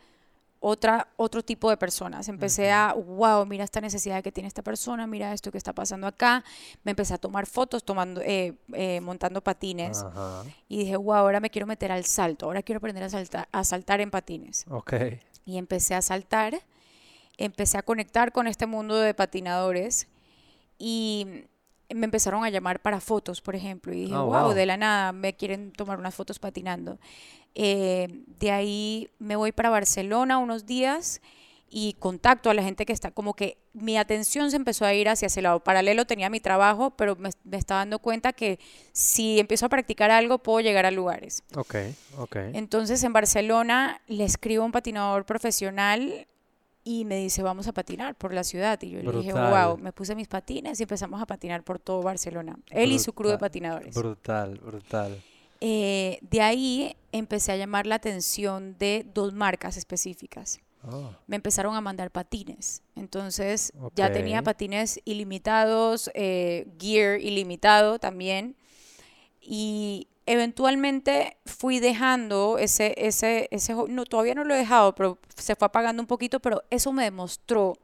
[0.66, 2.30] otra, otro tipo de personas.
[2.30, 6.08] Empecé a, wow, mira esta necesidad que tiene esta persona, mira esto que está pasando
[6.08, 6.42] acá.
[6.86, 10.02] Me empecé a tomar fotos tomando, eh, eh, montando patines.
[10.04, 10.44] Ajá.
[10.70, 13.64] Y dije, wow, ahora me quiero meter al salto, ahora quiero aprender a saltar, a
[13.66, 14.64] saltar en patines.
[14.70, 14.94] Ok.
[15.44, 16.58] Y empecé a saltar,
[17.38, 20.08] empecé a conectar con este mundo de patinadores
[20.80, 21.28] y
[21.94, 23.94] me empezaron a llamar para fotos, por ejemplo.
[23.94, 24.54] Y dije, Ah, wow, wow.
[24.54, 27.00] de la nada me quieren tomar unas fotos patinando.
[27.56, 28.08] Eh,
[28.40, 31.22] de ahí me voy para Barcelona unos días
[31.70, 35.10] y contacto a la gente que está, como que mi atención se empezó a ir
[35.10, 35.60] hacia ese lado.
[35.60, 38.60] Paralelo tenía mi trabajo, pero me, me estaba dando cuenta que
[38.92, 41.42] si empiezo a practicar algo, puedo llegar a lugares.
[41.56, 41.76] Ok,
[42.18, 42.36] ok.
[42.54, 46.28] Entonces en Barcelona le escribo a un patinador profesional
[46.84, 48.80] y me dice, vamos a patinar por la ciudad.
[48.82, 52.04] Y yo le dije, wow, me puse mis patines y empezamos a patinar por todo
[52.04, 52.60] Barcelona.
[52.70, 53.96] Él y su crew de patinadores.
[53.96, 55.24] Brutal, brutal.
[55.66, 60.60] Eh, de ahí empecé a llamar la atención de dos marcas específicas.
[60.86, 62.82] Oh, Me empezaron a mandar patines.
[62.98, 68.58] Entonces ya tenía patines ilimitados, eh, gear ilimitado también.
[69.40, 75.56] Y eventualmente fui dejando ese, ese, ese, no, todavía no lo he dejado, pero se
[75.56, 77.78] fue apagando un poquito, pero eso me demostró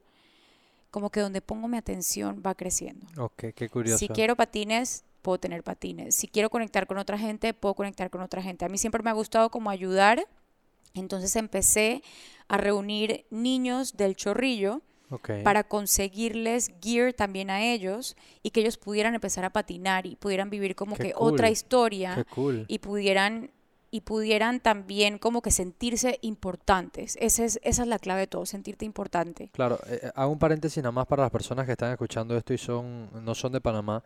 [0.91, 3.07] como que donde pongo mi atención va creciendo.
[3.23, 3.99] ok, qué curioso.
[3.99, 6.15] Si quiero patines, puedo tener patines.
[6.15, 8.65] Si quiero conectar con otra gente, puedo conectar con otra gente.
[8.65, 10.25] A mí siempre me ha gustado como ayudar.
[10.95, 12.01] Entonces empecé
[12.47, 15.29] a reunir niños del chorrillo Ok.
[15.43, 20.49] para conseguirles gear también a ellos y que ellos pudieran empezar a patinar y pudieran
[20.49, 22.65] vivir como Qué que cool, otra historia cool.
[22.67, 23.51] y pudieran
[23.91, 27.17] y pudieran también como que sentirse importantes.
[27.19, 29.49] Esa es, esa es la clave de todo, sentirte importante.
[29.51, 32.53] Claro, eh, eh, hago un paréntesis nada más para las personas que están escuchando esto
[32.53, 34.03] y son no son de Panamá.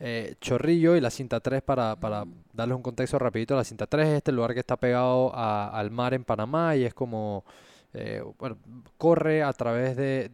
[0.00, 3.54] Eh, Chorrillo y la cinta 3 para, para darles un contexto rapidito.
[3.54, 6.84] La cinta 3 es este lugar que está pegado a- al mar en Panamá y
[6.84, 7.44] es como,
[7.92, 8.56] eh, bueno,
[8.98, 10.30] corre a través de,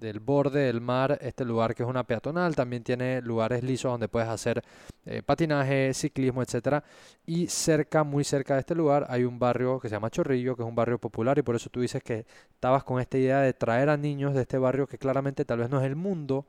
[0.00, 2.56] del borde del mar este lugar que es una peatonal.
[2.56, 4.62] También tiene lugares lisos donde puedes hacer
[5.06, 6.82] eh, patinaje, ciclismo, etcétera.
[7.26, 10.62] Y cerca, muy cerca de este lugar, hay un barrio que se llama Chorrillo, que
[10.62, 13.52] es un barrio popular y por eso tú dices que estabas con esta idea de
[13.52, 16.44] traer a niños de este barrio que claramente tal vez no es el mundo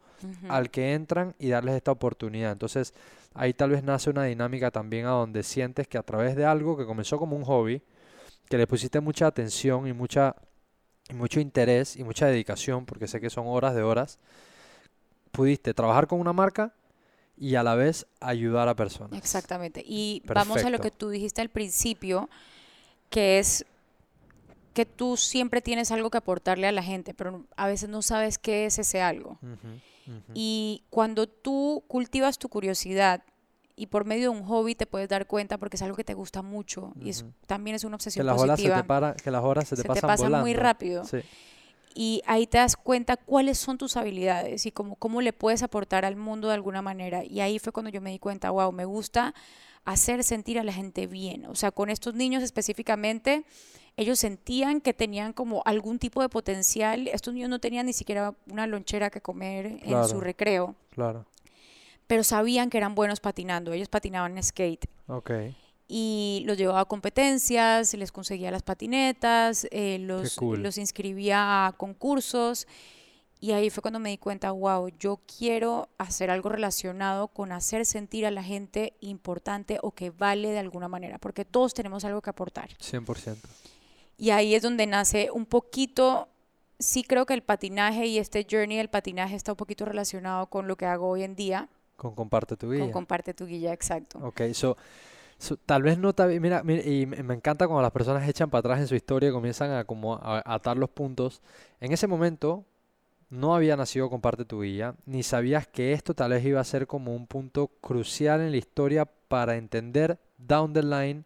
[0.49, 2.51] al que entran y darles esta oportunidad.
[2.51, 2.93] Entonces,
[3.35, 6.77] ahí tal vez nace una dinámica también a donde sientes que a través de algo
[6.77, 7.81] que comenzó como un hobby,
[8.51, 10.35] que le pusiste mucha atención y mucha
[11.09, 14.19] y mucho interés y mucha dedicación, porque sé que son horas de horas,
[15.31, 16.73] pudiste trabajar con una marca
[17.37, 19.17] y a la vez ayudar a personas.
[19.17, 19.83] Exactamente.
[19.85, 22.29] Y vamos a lo que tú dijiste al principio,
[23.09, 23.65] que es
[24.73, 28.37] que tú siempre tienes algo que aportarle a la gente, pero a veces no sabes
[28.37, 29.39] qué es ese algo.
[30.33, 33.23] Y cuando tú cultivas tu curiosidad
[33.75, 36.13] y por medio de un hobby te puedes dar cuenta porque es algo que te
[36.13, 38.87] gusta mucho y es, también es una Que obsesión las horas se te positiva.
[38.87, 41.05] para, que las horas se te se te pasan muy rápido.
[41.05, 41.19] Sí.
[41.93, 46.05] Y ahí te das cuenta cuáles son tus habilidades y cómo, cómo le puedes aportar
[46.05, 47.23] al mundo de alguna manera.
[47.25, 49.33] Y ahí fue cuando yo me di cuenta, wow, me gusta
[49.83, 51.45] hacer sentir a la gente bien.
[51.47, 53.43] O sea, con estos niños específicamente,
[53.97, 57.09] ellos sentían que tenían como algún tipo de potencial.
[57.09, 61.25] Estos niños no tenían ni siquiera una lonchera que comer en su recreo, Claro.
[62.11, 63.71] Pero sabían que eran buenos patinando.
[63.71, 64.85] Ellos patinaban en skate.
[65.07, 65.31] Ok.
[65.87, 70.61] y los llevaba a competencias, les conseguía las patinetas, eh, los, cool.
[70.61, 72.67] los inscribía a concursos
[73.39, 77.85] y ahí fue cuando me di cuenta, wow, yo quiero hacer algo relacionado con hacer
[77.85, 82.21] sentir a la gente importante o que vale de alguna manera, porque todos tenemos algo
[82.21, 82.71] que aportar.
[82.77, 83.37] 100%.
[84.17, 86.27] Y ahí es donde nace un poquito,
[86.77, 90.67] sí creo que el patinaje y este journey del patinaje está un poquito relacionado con
[90.67, 91.69] lo que hago hoy en día,
[92.01, 92.81] Con comparte tu vida.
[92.81, 94.17] con Comparte tu guía, exacto.
[94.23, 94.75] Ok, so,
[95.37, 98.61] so, tal vez no, te- mira, mira, y me encanta cuando las personas echan para
[98.61, 101.43] atrás en su historia y comienzan a como a, a atar los puntos.
[101.79, 102.65] En ese momento
[103.29, 106.87] no había nacido Comparte tu Guía, ni sabías que esto tal vez iba a ser
[106.87, 111.23] como un punto crucial en la historia para entender down the line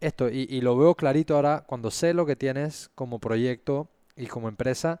[0.00, 0.28] esto.
[0.28, 4.48] Y, y lo veo clarito ahora cuando sé lo que tienes como proyecto, y como
[4.48, 5.00] empresa.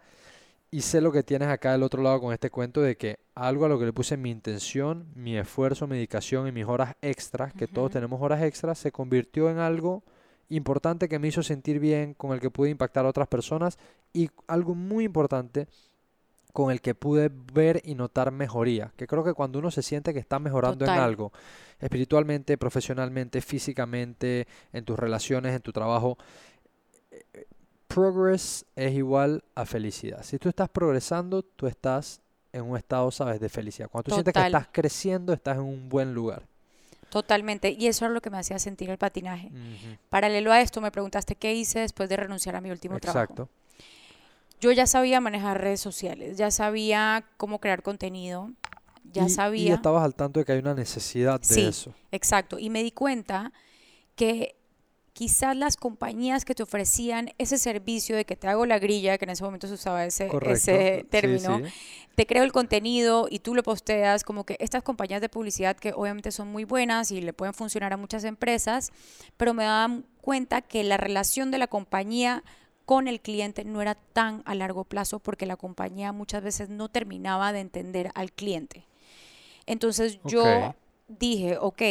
[0.70, 3.64] Y sé lo que tienes acá del otro lado con este cuento de que algo
[3.64, 7.54] a lo que le puse mi intención, mi esfuerzo, mi dedicación y mis horas extras,
[7.54, 10.02] que todos tenemos horas extras, se convirtió en algo
[10.50, 13.78] importante que me hizo sentir bien, con el que pude impactar a otras personas
[14.12, 15.68] y algo muy importante
[16.52, 18.92] con el que pude ver y notar mejoría.
[18.96, 21.32] Que creo que cuando uno se siente que está mejorando en algo,
[21.78, 26.18] espiritualmente, profesionalmente, físicamente, en tus relaciones, en tu trabajo,
[27.88, 30.22] progress es igual a felicidad.
[30.22, 32.20] Si tú estás progresando, tú estás
[32.52, 33.88] en un estado, sabes, de felicidad.
[33.90, 36.42] Cuando tú sientes que estás creciendo, estás en un buen lugar.
[37.10, 37.70] Totalmente.
[37.70, 39.50] Y eso era lo que me hacía sentir el patinaje.
[40.10, 43.20] Paralelo a esto, me preguntaste qué hice después de renunciar a mi último trabajo.
[43.32, 43.48] Exacto.
[44.60, 48.50] Yo ya sabía manejar redes sociales, ya sabía cómo crear contenido,
[49.12, 49.74] ya Y- Y sabía.
[49.74, 51.64] estabas al tanto de que hay una necesidad de Sí.
[51.64, 51.94] eso.
[52.12, 52.58] Exacto.
[52.58, 53.52] Y me di cuenta
[54.16, 54.56] que
[55.18, 59.24] quizás las compañías que te ofrecían ese servicio de que te hago la grilla, que
[59.24, 60.28] en ese momento se usaba ese,
[61.10, 61.64] término, sí.
[62.14, 65.92] te creo el contenido y tú lo posteas, como que estas compañías de publicidad que
[65.92, 68.92] obviamente son muy buenas y le pueden funcionar a muchas empresas,
[69.36, 72.44] pero me daban cuenta que la relación de la compañía
[72.84, 76.90] con el cliente no era tan a largo plazo porque la compañía muchas veces no
[76.90, 78.86] terminaba de entender al cliente.
[79.66, 80.44] Entonces yo
[81.08, 81.82] dije, ok,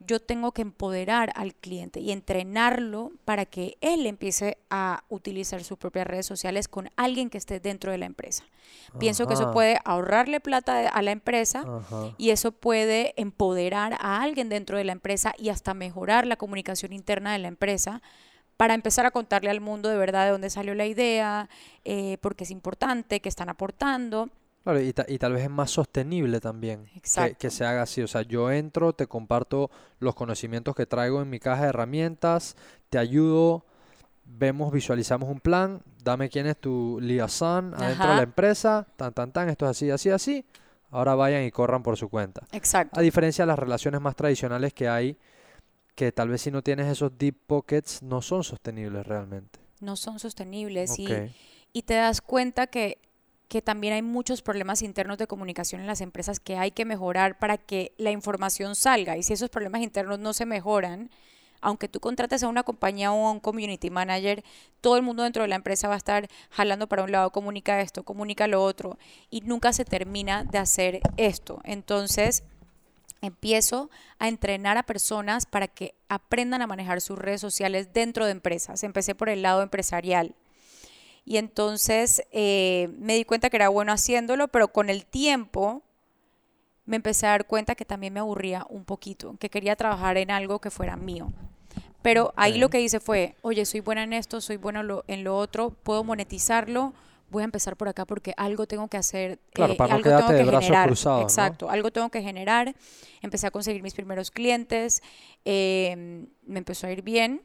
[0.00, 5.78] yo tengo que empoderar al cliente y entrenarlo para que él empiece a utilizar sus
[5.78, 8.44] propias redes sociales con alguien que esté dentro de la empresa.
[8.98, 12.14] Pienso que eso puede ahorrarle plata a la empresa ajá.
[12.16, 16.92] y eso puede empoderar a alguien dentro de la empresa y hasta mejorar la comunicación
[16.92, 18.02] interna de la empresa
[18.56, 21.48] para empezar a contarle al mundo de verdad de dónde salió la idea,
[21.84, 24.30] eh, porque es importante, que están aportando.
[24.64, 28.00] Claro, y, ta- y tal vez es más sostenible también que, que se haga así.
[28.02, 32.56] O sea, yo entro, te comparto los conocimientos que traigo en mi caja de herramientas,
[32.88, 33.66] te ayudo,
[34.24, 39.32] vemos, visualizamos un plan, dame quién es tu liaison adentro de la empresa, tan, tan,
[39.32, 40.44] tan, esto es así, así, así.
[40.90, 42.46] Ahora vayan y corran por su cuenta.
[42.52, 42.98] Exacto.
[42.98, 45.18] A diferencia de las relaciones más tradicionales que hay,
[45.94, 49.58] que tal vez si no tienes esos deep pockets, no son sostenibles realmente.
[49.80, 51.06] No son sostenibles y,
[51.72, 52.98] y te das cuenta que,
[53.48, 57.38] que también hay muchos problemas internos de comunicación en las empresas que hay que mejorar
[57.38, 59.16] para que la información salga.
[59.16, 61.10] Y si esos problemas internos no se mejoran,
[61.60, 64.44] aunque tú contrates a una compañía o a un community manager,
[64.80, 67.80] todo el mundo dentro de la empresa va a estar jalando para un lado, comunica
[67.80, 68.98] esto, comunica lo otro,
[69.30, 71.60] y nunca se termina de hacer esto.
[71.64, 72.44] Entonces,
[73.22, 78.32] empiezo a entrenar a personas para que aprendan a manejar sus redes sociales dentro de
[78.32, 78.84] empresas.
[78.84, 80.34] Empecé por el lado empresarial.
[81.24, 85.82] Y entonces eh, me di cuenta que era bueno haciéndolo, pero con el tiempo
[86.86, 90.30] me empecé a dar cuenta que también me aburría un poquito, que quería trabajar en
[90.30, 91.32] algo que fuera mío.
[92.02, 95.04] Pero ahí lo que hice fue, oye, soy buena en esto, soy buena en lo,
[95.08, 96.92] en lo otro, puedo monetizarlo,
[97.30, 100.04] voy a empezar por acá porque algo tengo que hacer, Claro, eh, para no algo
[100.10, 100.86] tengo quedarte de generar.
[100.86, 101.22] cruzados, ¿no?
[101.22, 102.74] Exacto, algo tengo que generar.
[103.22, 105.02] Empecé a conseguir mis primeros clientes,
[105.46, 107.40] eh, me empezó a ir bien.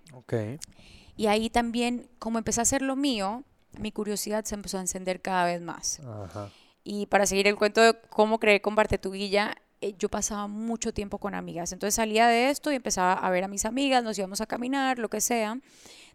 [1.16, 3.46] Y ahí también, como empecé a hacer lo mío,
[3.78, 6.00] mi curiosidad se empezó a encender cada vez más.
[6.00, 6.50] Ajá.
[6.84, 10.94] Y para seguir el cuento de cómo creé Comparte tu Guilla, eh, yo pasaba mucho
[10.94, 11.72] tiempo con amigas.
[11.72, 15.00] Entonces salía de esto y empezaba a ver a mis amigas, nos íbamos a caminar,
[15.00, 15.60] lo que sea.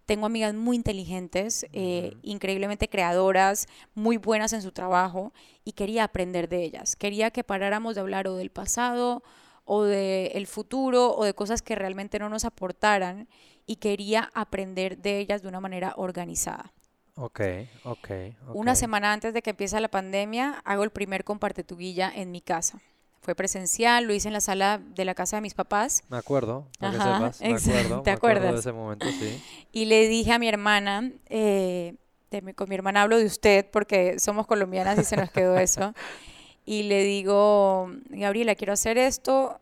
[0.07, 5.33] Tengo amigas muy inteligentes, eh, increíblemente creadoras, muy buenas en su trabajo
[5.64, 6.95] y quería aprender de ellas.
[6.95, 9.23] Quería que paráramos de hablar o del pasado
[9.64, 13.29] o del futuro o de cosas que realmente no nos aportaran
[13.67, 16.75] y quería aprender de ellas de una manera organizada.
[17.16, 17.40] Ok,
[17.85, 18.09] ok,
[18.53, 18.79] Una ok.
[18.79, 22.40] semana antes de que empiece la pandemia, hago el primer comparte tu guilla en mi
[22.40, 22.81] casa.
[23.20, 26.66] Fue presencial, lo hice en la sala de la casa de mis papás Me acuerdo,
[26.79, 27.44] para que Ajá, sepas.
[27.44, 28.61] Me acuerdo, ¿te me acuerdo de acuerdas?
[28.61, 29.42] ese momento, sí.
[29.72, 31.94] y le dije a mi hermana, eh,
[32.31, 35.57] de mi- con mi hermana hablo de usted porque somos colombianas y se nos quedó
[35.59, 35.94] eso,
[36.66, 39.61] y le digo, Gabriela, quiero hacer esto,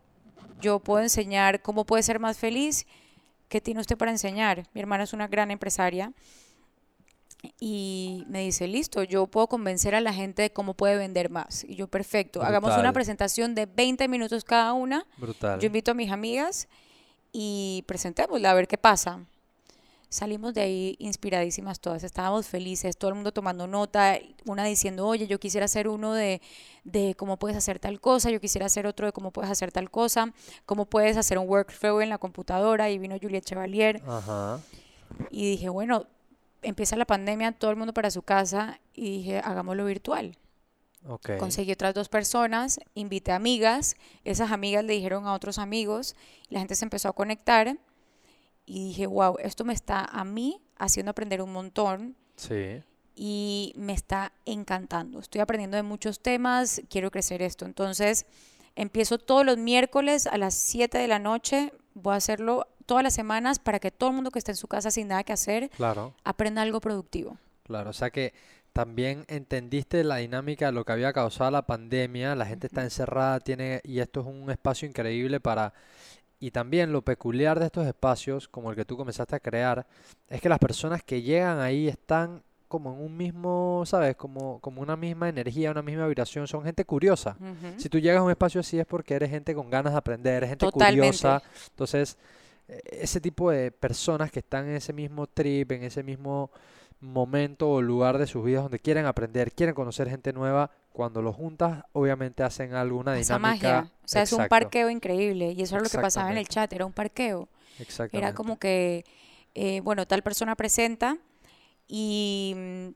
[0.61, 2.87] yo puedo enseñar cómo puede ser más feliz,
[3.49, 4.65] ¿qué tiene usted para enseñar?
[4.75, 6.13] Mi hermana es una gran empresaria
[7.59, 11.65] y me dice, listo, yo puedo convencer a la gente de cómo puede vender más.
[11.65, 12.93] Y yo, perfecto, hagamos una Brutal.
[12.95, 15.07] presentación de 20 minutos cada una.
[15.17, 15.59] Brutal.
[15.59, 16.69] Yo invito a mis amigas
[17.33, 19.25] y presentémosla a ver qué pasa.
[20.09, 25.27] Salimos de ahí inspiradísimas todas, estábamos felices, todo el mundo tomando nota, una diciendo, oye,
[25.27, 26.43] yo quisiera hacer uno de,
[26.85, 29.91] de cómo puedes hacer tal cosa, yo quisiera hacer otro de cómo puedes hacer tal
[29.91, 30.35] cosa,
[30.67, 34.61] cómo puedes hacer un workflow en la computadora, y vino Juliet Chevalier, Ajá.
[35.31, 36.05] y dije, bueno,
[36.63, 40.37] empieza la pandemia, todo el mundo para su casa, y dije, hagámoslo virtual.
[41.07, 41.31] Ok.
[41.39, 46.15] Conseguí otras dos personas, invité amigas, esas amigas le dijeron a otros amigos,
[46.49, 47.77] la gente se empezó a conectar
[48.65, 52.83] y dije, wow, esto me está a mí haciendo aprender un montón Sí.
[53.17, 55.19] y me está encantando.
[55.19, 57.65] Estoy aprendiendo de muchos temas, quiero crecer esto.
[57.65, 58.27] Entonces,
[58.77, 63.15] empiezo todos los miércoles a las 7 de la noche, voy a hacerlo todas las
[63.15, 65.71] semanas para que todo el mundo que esté en su casa sin nada que hacer
[65.71, 67.39] Claro, aprenda algo productivo.
[67.65, 67.91] claro.
[67.91, 68.35] O sea que
[68.73, 72.35] también entendiste la dinámica de lo que había causado la pandemia.
[72.35, 75.75] La gente está encerrada, tiene, y esto es un espacio increíble para...
[76.41, 79.87] Y también lo peculiar de estos espacios, como el que tú comenzaste a crear,
[80.29, 82.43] es que las personas que llegan ahí están
[82.73, 84.17] como en un mismo, ¿sabes?
[84.17, 86.49] Como, como una misma energía, una misma vibración.
[86.49, 87.37] Son gente curiosa.
[87.77, 90.37] Si tú llegas a un espacio así es porque eres gente con ganas de aprender,
[90.37, 91.01] eres gente Totalmente.
[91.07, 91.43] curiosa.
[91.69, 92.17] Entonces,
[92.69, 96.51] eh, ese tipo de personas que están en ese mismo trip, en ese mismo
[96.99, 101.37] momento o lugar de sus vidas donde quieren aprender, quieren conocer gente nueva, cuando los
[101.37, 103.69] juntas, obviamente hacen alguna Esa dinámica.
[103.69, 103.93] magia.
[104.03, 105.53] O sea, es un parqueo increíble.
[105.53, 107.51] Y eso es lo que pasaba en el chat, era un parqueo.
[107.75, 108.35] Era Exactamente.
[108.35, 109.05] como que,
[109.55, 111.19] eh, bueno, tal persona presenta
[111.95, 112.89] y mm,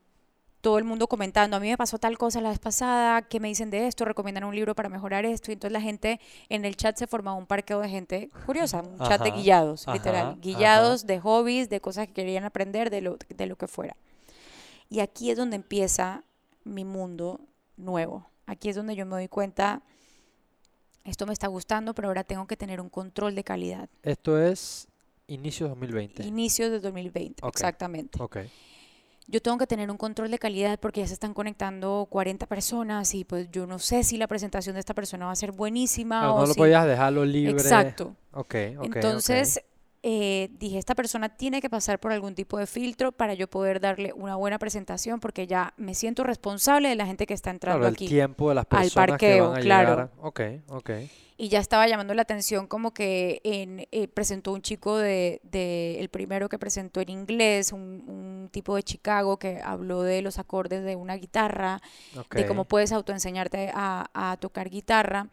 [0.63, 3.49] todo el mundo comentando, a mí me pasó tal cosa la vez pasada, ¿qué me
[3.49, 4.07] dicen de esto?
[4.07, 5.51] ¿Recomiendan un libro para mejorar esto?
[5.51, 6.19] Y entonces la gente
[6.49, 9.87] en el chat se formaba un parqueo de gente curiosa, un chat de Ajá, guillados,
[9.87, 10.27] ajá, literal.
[10.29, 10.37] ajá.
[10.41, 13.97] Guillados de hobbies, de cosas que querían aprender, de lo, de lo que fuera.
[14.89, 16.25] Y aquí es donde empieza
[16.65, 17.41] mi mundo
[17.77, 18.27] nuevo.
[18.47, 19.83] Aquí es donde yo me doy cuenta,
[21.05, 23.91] esto me está gustando, pero ahora tengo que tener un control de calidad.
[24.03, 24.89] Esto es
[25.27, 26.25] inicio 2020.
[26.25, 27.55] Inicios de 2020, Ok.
[27.55, 28.21] exactamente.
[28.23, 28.39] Ok.
[29.29, 33.13] Yo tengo que tener un control de calidad porque ya se están conectando 40 personas
[33.15, 36.21] y pues yo no sé si la presentación de esta persona va a ser buenísima
[36.21, 37.53] Claro, o no lo podías dejarlo libre.
[37.53, 38.15] Exacto.
[38.33, 38.97] Ok, ok, ok.
[38.97, 39.61] Entonces
[40.09, 43.81] eh, dije, esta persona tiene que pasar por algún tipo de filtro para yo poder
[43.81, 47.81] darle una buena presentación porque ya me siento responsable de la gente que está entrando
[47.81, 48.07] Claro, el aquí.
[48.07, 49.91] tiempo de las al personas que parqueo, van a claro.
[49.91, 50.11] llegar.
[50.21, 50.91] Ok, ok.
[51.39, 55.99] Y ya estaba llamando la atención como que en, eh, presentó un chico de, de-
[55.99, 60.39] el primero que presentó en inglés, un, un tipo de Chicago que habló de los
[60.39, 61.81] acordes de una guitarra,
[62.31, 65.27] de cómo puedes autoenseñarte a, a tocar guitarra.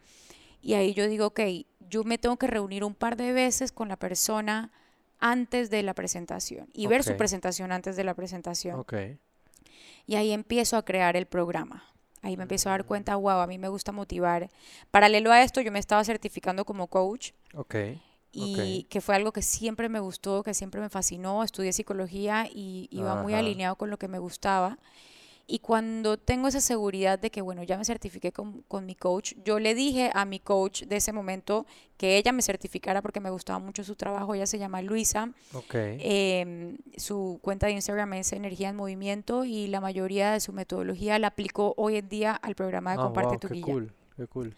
[0.60, 1.40] Y ahí yo digo, ok,
[1.88, 4.70] yo me tengo que reunir un par de veces con la persona
[5.18, 8.78] antes de la presentación y ver su presentación antes de la presentación.
[8.78, 8.94] Ok.
[10.06, 11.84] Y ahí empiezo a crear el programa.
[12.22, 14.50] Ahí me empiezo a dar cuenta, wow, a mí me gusta motivar.
[14.90, 17.74] Paralelo a esto, yo me estaba certificando como coach Ok.
[18.32, 21.42] y que fue algo que siempre me gustó, que siempre me fascinó.
[21.42, 24.78] Estudié psicología y iba muy alineado con lo que me gustaba.
[25.46, 29.34] Y cuando tengo esa seguridad de que, bueno, ya me certifiqué con, con mi coach,
[29.44, 31.66] yo le dije a mi coach de ese momento
[31.98, 34.34] que ella me certificara porque me gustaba mucho su trabajo.
[34.34, 35.30] Ella se llama Luisa.
[35.52, 35.74] Ok.
[35.74, 41.18] Em, su cuenta de Instagram es Energía en Movimiento y la mayoría de su metodología
[41.18, 43.64] la aplicó hoy en día al programa de Ah, Comparte wow, tu qué Guía.
[43.64, 44.56] cool, qué cool.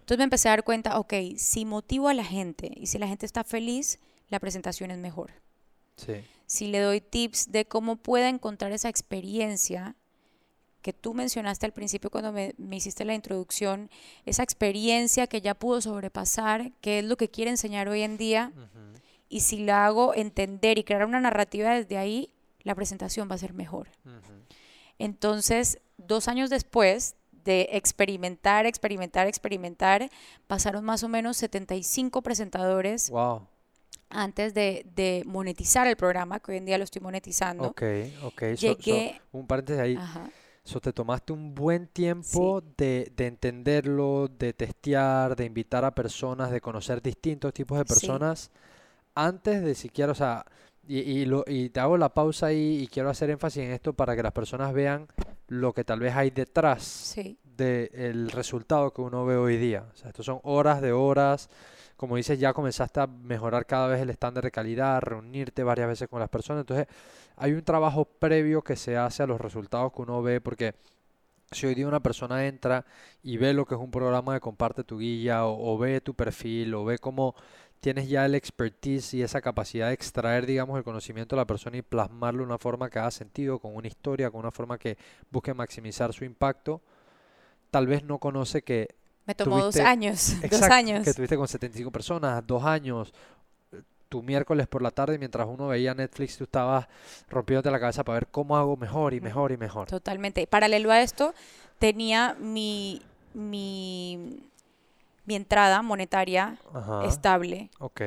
[0.00, 3.08] Entonces me empecé a dar cuenta, ok, si motivo a la gente y si la
[3.08, 5.32] gente está feliz, la presentación es mejor.
[5.96, 6.12] Sí.
[6.44, 9.96] Si le doy tips de cómo pueda encontrar esa experiencia
[10.86, 13.90] que tú mencionaste al principio cuando me, me hiciste la introducción,
[14.24, 18.52] esa experiencia que ya pudo sobrepasar, que es lo que quiere enseñar hoy en día,
[19.28, 22.30] y si la hago entender y crear una narrativa desde ahí,
[22.62, 23.88] la presentación va a ser mejor.
[25.00, 30.08] Entonces, dos años después de experimentar, experimentar, experimentar,
[30.46, 33.46] pasaron más o menos 75 presentadores Wow.
[34.08, 37.64] antes de, de monetizar el programa, que hoy en día lo estoy monetizando.
[37.68, 37.82] Ok,
[38.22, 38.42] ok.
[38.56, 39.96] So- so, Llegué- un paréntesis ahí.
[39.96, 40.30] Ajá.
[40.66, 46.50] So, te tomaste un buen tiempo de, de entenderlo, de testear, de invitar a personas,
[46.50, 47.88] de conocer distintos tipos de Sí.
[47.94, 48.50] personas
[49.14, 50.44] antes de siquiera, o sea,
[50.88, 53.92] y, y, lo, y te hago la pausa ahí y quiero hacer énfasis en esto
[53.92, 55.06] para que las personas vean
[55.48, 59.84] lo que tal vez hay detrás Sí, del resultado que uno ve hoy día.
[59.92, 61.48] O sea, estos son horas de horas.
[61.96, 66.08] Como dices, ya comenzaste a mejorar cada vez el estándar de calidad, reunirte varias veces
[66.08, 66.62] con las personas.
[66.62, 66.88] Entonces,
[67.36, 70.74] hay un trabajo previo que se hace a los resultados que uno ve, porque
[71.52, 72.84] si hoy día una persona entra
[73.22, 76.14] y ve lo que es un programa de comparte tu guía, o, o ve tu
[76.14, 77.34] perfil, o ve cómo
[77.80, 81.76] tienes ya el expertise y esa capacidad de extraer, digamos, el conocimiento de la persona
[81.76, 84.96] y plasmarlo de una forma que haga sentido, con una historia, con una forma que
[85.30, 86.80] busque maximizar su impacto,
[87.70, 88.94] tal vez no conoce que
[89.26, 91.04] me tomó dos Tuviste- años, dos años.
[91.04, 93.12] que estuviste con 75 personas, dos años,
[94.08, 96.86] tu miércoles por la tarde, mientras uno veía Netflix, tú estabas
[97.28, 99.88] rompiéndote la cabeza para ver cómo hago mejor y mejor y mejor.
[99.88, 100.46] Totalmente.
[100.46, 101.34] Paralelo a esto,
[101.78, 103.02] tenía mi,
[103.34, 104.40] mi,
[105.24, 108.00] mi entrada monetaria Ajá, estable ok,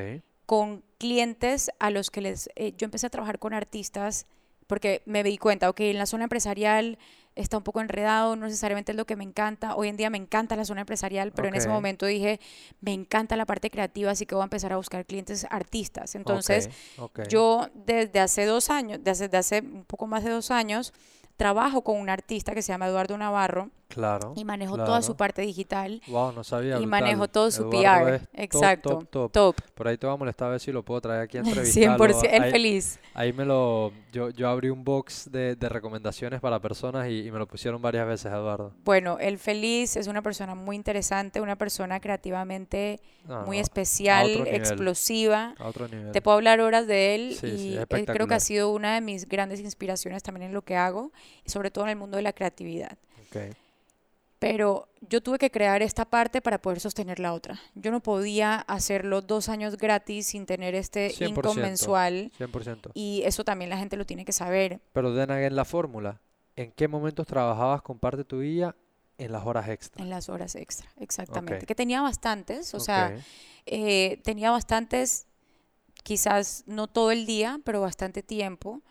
[0.45, 2.49] con clientes a los que les...
[2.55, 4.25] eh, yo empecé a trabajar con artistas
[4.67, 6.97] porque me di cuenta, ok, en la zona empresarial
[7.41, 9.75] está un poco enredado, no necesariamente es lo que me encanta.
[9.75, 12.39] Hoy en día me encanta la zona empresarial, pero en ese momento dije,
[12.81, 16.15] me encanta la parte creativa, así que voy a empezar a buscar clientes artistas.
[16.15, 16.69] Entonces,
[17.29, 20.93] yo desde hace dos años, desde hace un poco más de dos años,
[21.37, 24.33] trabajo con un artista que se llama Eduardo Navarro Claro.
[24.35, 25.17] y manejo toda su claro.
[25.17, 26.75] parte digital Wow, no sabía.
[26.75, 26.87] y brutal.
[26.89, 28.15] manejo todo su Eduardo PR.
[28.15, 28.89] es top, Exacto.
[28.89, 29.31] top, top.
[29.31, 29.55] top.
[29.73, 31.97] Por ahí te voy a molestar a ver si lo puedo traer aquí a entrevistarlo.
[32.05, 32.99] 100%, él Ahí- feliz.
[33.15, 37.31] Ahí me lo, yo, yo abrí un box de, de recomendaciones para personas y, y
[37.31, 38.71] me lo pusieron varias veces, Eduardo.
[38.85, 44.27] Bueno, él feliz es una persona muy interesante, una persona creativamente No, muy no, especial,
[44.27, 44.55] nivel.
[44.55, 45.55] explosiva.
[45.57, 46.11] a otro nivel.
[46.11, 48.71] Te puedo hablar horas de él Sí, sí, y es eh, creo que ha sido
[48.71, 51.11] una de mis grandes inspiraciones también en lo que hago,
[51.45, 52.97] sobre todo en el mundo de la creatividad.
[53.29, 53.55] Ok,
[54.39, 57.59] Pero yo tuve que crear esta parte para poder sostener la otra.
[57.75, 61.29] Yo no podía hacerlo dos años gratis sin tener este 100%.
[61.29, 62.91] income mensual 100%.
[62.93, 64.79] y eso también la gente lo tiene que saber.
[64.93, 66.21] Pero den again la fórmula.
[66.55, 68.75] ¿En qué momentos trabajabas con parte tu día
[69.17, 70.03] en las horas extra?
[70.03, 71.65] En las horas extra, exactamente.
[71.65, 73.15] Que tenía bastantes, o sea,
[73.65, 75.27] eh, tenía bastantes,
[76.03, 78.81] quizás no todo el día, pero bastante tiempo.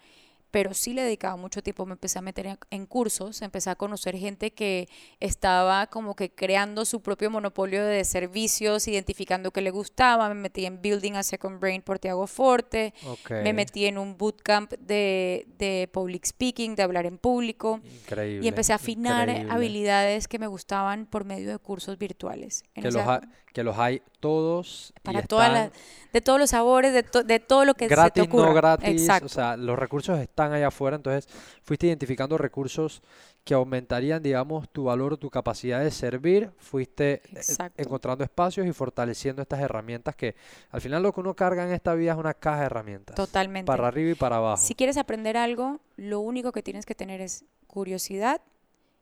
[0.50, 4.16] Pero sí le dedicaba mucho tiempo, me empecé a meter en, cursos, empecé a conocer
[4.16, 4.88] gente que
[5.20, 10.64] estaba como que creando su propio monopolio de servicios, identificando qué le gustaba, me metí
[10.64, 12.94] en Building a Second Brain por Tiago Forte,
[13.30, 18.44] me metí en un bootcamp de, de public speaking, de hablar en público, Increíble.
[18.44, 19.52] y empecé a afinar increíble.
[19.52, 22.64] habilidades que me gustaban por medio de cursos virtuales.
[22.74, 23.20] Que los, ha-
[23.52, 27.40] que los hay todos para todas están las, de todos los sabores, de, to- de
[27.40, 28.46] todo lo que se te gratis, ocurra.
[28.46, 28.88] no gratis.
[29.02, 29.26] Exacto.
[29.26, 30.96] O sea, los recursos están allá afuera.
[30.96, 31.28] Entonces,
[31.62, 33.02] fuiste identificando recursos
[33.44, 36.50] que aumentarían, digamos, tu valor, tu capacidad de servir.
[36.58, 37.80] Fuiste eh, Exacto.
[37.82, 40.34] encontrando espacios y fortaleciendo estas herramientas que
[40.70, 43.16] al final lo que uno carga en esta vida es una caja de herramientas.
[43.16, 43.66] Totalmente.
[43.66, 44.62] Para arriba y para abajo.
[44.62, 48.42] Si quieres aprender algo, lo único que tienes que tener es curiosidad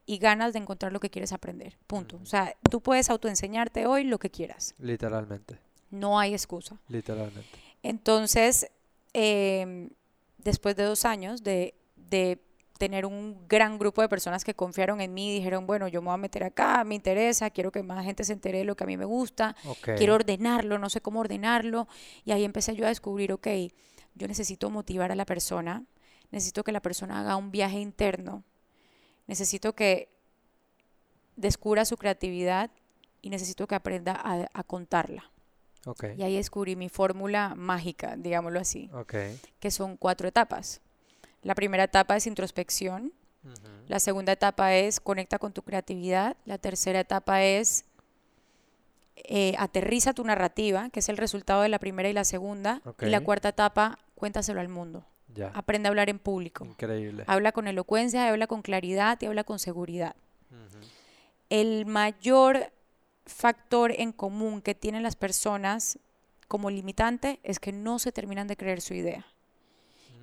[0.07, 1.77] y ganas de encontrar lo que quieres aprender.
[1.87, 2.19] Punto.
[2.23, 4.75] O sea, tú puedes autoenseñarte hoy lo que quieras.
[4.79, 5.59] Literalmente.
[5.91, 6.77] No hay excusa.
[6.89, 7.49] Literalmente.
[7.83, 8.69] Entonces,
[9.13, 9.91] em,
[10.39, 12.41] después de dos años de, de
[12.79, 16.07] tener un gran grupo de personas que confiaron en mí y dijeron, bueno, yo me
[16.07, 18.85] voy a meter acá, me interesa, quiero que más gente se entere de lo que
[18.85, 19.91] a mí me gusta, Ok.
[19.97, 21.89] quiero ordenarlo, no sé cómo ordenarlo.
[22.25, 23.49] Y ahí empecé yo a descubrir, ok,
[24.15, 25.85] yo necesito motivar a la persona,
[26.31, 28.45] necesito que la persona haga un viaje interno,
[29.27, 30.09] necesito que
[31.37, 32.71] descubra su creatividad
[33.23, 35.31] y necesito que aprenda a, a contarla.
[35.85, 36.05] Ok.
[36.17, 39.15] Y ahí descubrí mi fórmula mágica, digámoslo así, Ok.
[39.61, 40.81] que son cuatro etapas.
[41.43, 43.13] La primera etapa es introspección,
[43.87, 47.85] la segunda etapa es conecta con tu creatividad, la tercera etapa es
[49.17, 53.07] eh, aterriza tu narrativa, que es el resultado de la primera y la segunda, y
[53.07, 55.05] la cuarta etapa, cuéntaselo al mundo,
[55.37, 55.51] Ya.
[55.55, 57.25] aprende a hablar en público, Increíble.
[57.27, 60.17] habla con elocuencia, habla con claridad y habla con seguridad.
[61.51, 62.73] El mayor
[63.25, 65.99] factor en común que tienen las personas
[66.49, 69.27] como limitante es que no se terminan de creer su idea.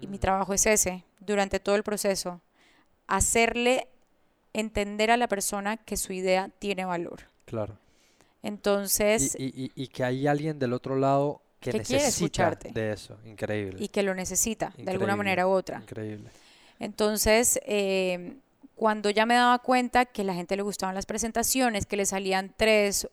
[0.01, 2.41] Y mi trabajo es ese, durante todo el proceso,
[3.07, 3.88] hacerle
[4.53, 7.22] entender a la persona que su idea tiene valor.
[7.45, 7.78] Claro.
[8.41, 12.26] Entonces, Y, y- y- y que hay alguien del otro lado que Que quiere necesita
[12.49, 12.70] escucharte.
[12.72, 13.18] de eso.
[13.26, 13.78] Increíble.
[13.84, 15.80] y que lo necesita de alguna Increíble, manera u otra.
[15.80, 16.30] Increíble.
[16.80, 18.38] Entonces, eh,
[18.76, 22.05] cuando ya me daba cuenta que a la gente le gustaban las presentaciones, que le
[22.05, 23.07] salían tres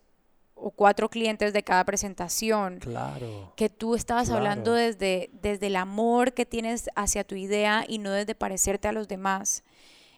[0.54, 3.52] o cuatro clientes de cada presentación, Claro.
[3.56, 4.86] que tú estabas hablando Claro.
[4.86, 9.08] desde, desde el amor que tienes hacia tu idea y no desde parecerte a los
[9.08, 9.62] demás.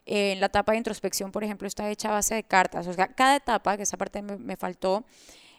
[0.05, 2.89] Eh, la etapa de introspección, por ejemplo, está hecha a base de cartas.
[2.89, 5.05] O sea, cada etapa, que esa parte me, me faltó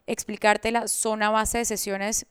[0.06, 2.26] explicártela, son a base de sesiones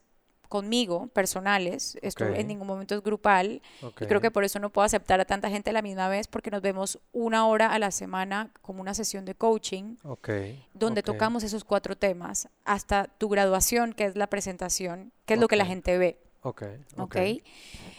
[0.53, 1.97] conmigo, personales.
[2.03, 3.63] Esto en ningún momento es grupal.
[3.81, 6.29] Y creo que por eso no puedo aceptar a tanta gente a la misma vez,
[6.29, 10.29] porque nos vemos una hora a la semana como una sesión de coaching Ok.
[10.75, 15.49] donde tocamos esos cuatro temas hasta tu graduación, que es la presentación, que es lo
[15.49, 16.65] que la gente ve, Ok.
[16.99, 17.17] ¿ok?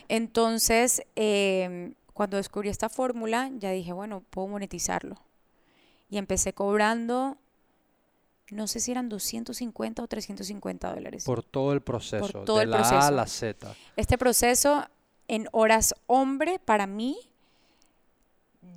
[0.09, 5.15] Entonces, em, cuando descubrí esta fórmula, ya dije, bueno, puedo monetizarlo.
[6.07, 7.37] Y empecé cobrando,
[8.53, 11.23] no sé si eran 250 o 350 dólares.
[11.25, 12.43] Por todo el proceso.
[12.43, 13.11] todo de el la A a proceso.
[13.11, 13.75] la Z.
[13.95, 14.85] Este proceso
[15.27, 17.17] en horas hombre para mí,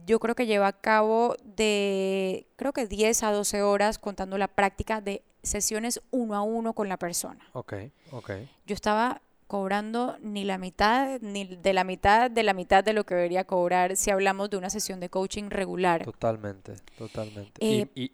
[0.06, 4.48] yo creo que lleva a cabo de, creo que 10 a 12 horas contando la
[4.48, 7.44] práctica de sesiones uno a uno con la persona.
[7.52, 7.74] Ok.
[8.12, 8.30] Ok.
[8.66, 13.04] Yo estaba cobrando ni la mitad, ni de la mitad de la mitad de lo
[13.06, 16.04] que debería cobrar si hablamos de una sesión de coaching regular.
[16.04, 16.74] Totalmente.
[16.98, 17.52] Totalmente.
[17.60, 18.12] Eh, y, y-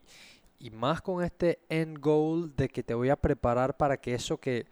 [0.63, 4.39] y más con este end goal de que te voy a preparar para que eso
[4.39, 4.67] que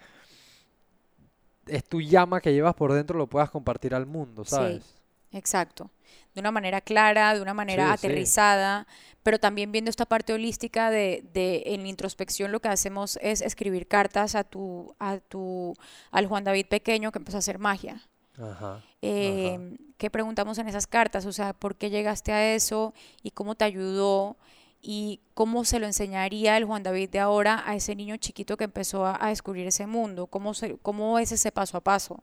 [1.66, 4.50] es tu llama que llevas por dentro lo puedas compartir al mundo, Sí.
[4.50, 4.94] ¿sabes?
[5.32, 5.90] Exacto.
[6.34, 8.06] De una manera clara, de una manera Sí, sí.
[8.06, 8.86] aterrizada,
[9.22, 13.86] pero también viendo esta parte holística de, de en introspección lo que hacemos es escribir
[13.86, 15.76] cartas a tu, a tu,
[16.10, 18.02] al Juan David pequeño que empezó a hacer magia.
[18.40, 18.82] Ajá.
[19.02, 21.26] Eh, ¿Qué preguntamos en esas cartas?
[21.26, 24.36] O sea, ¿por qué llegaste a eso y cómo te ayudó?
[24.82, 28.64] Y cómo se lo enseñaría el Juan David de ahora a ese niño chiquito que
[28.64, 30.26] empezó a, a descubrir ese mundo.
[30.26, 32.22] ¿Cómo, se- cómo es ese paso a paso?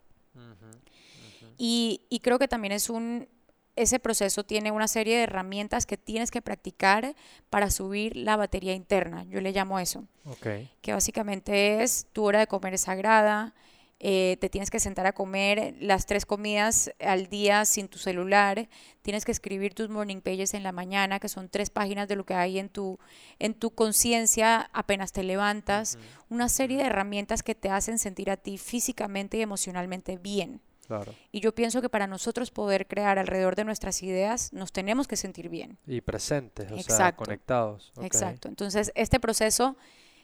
[1.58, 3.28] Y, y creo que también es un,
[3.76, 7.16] ese proceso tiene una serie de herramientas que tienes que practicar
[7.50, 9.24] para subir la batería interna.
[9.24, 10.48] Yo le llamo eso, Ok.
[10.82, 13.54] que básicamente es tu hora de comer es sagrada,
[14.00, 18.70] eh, te tienes que sentar a comer las tres comidas al día sin tu celular,
[19.02, 22.26] tienes que escribir tus morning pages en la mañana, que son tres páginas de lo
[22.26, 23.00] que hay en tu,
[23.40, 25.98] en tu conciencia apenas te levantas,
[26.30, 30.62] una serie de herramientas que te hacen sentir a ti físicamente y emocionalmente bien.
[30.86, 31.14] Claro.
[31.32, 35.18] Y yo pienso que para nosotros poder crear alrededor de nuestras ideas, nos tenemos que
[35.18, 35.78] sentir bien.
[35.86, 37.92] Y presentes, o sea, conectados.
[38.02, 38.48] Exacto.
[38.48, 39.76] Entonces, este proceso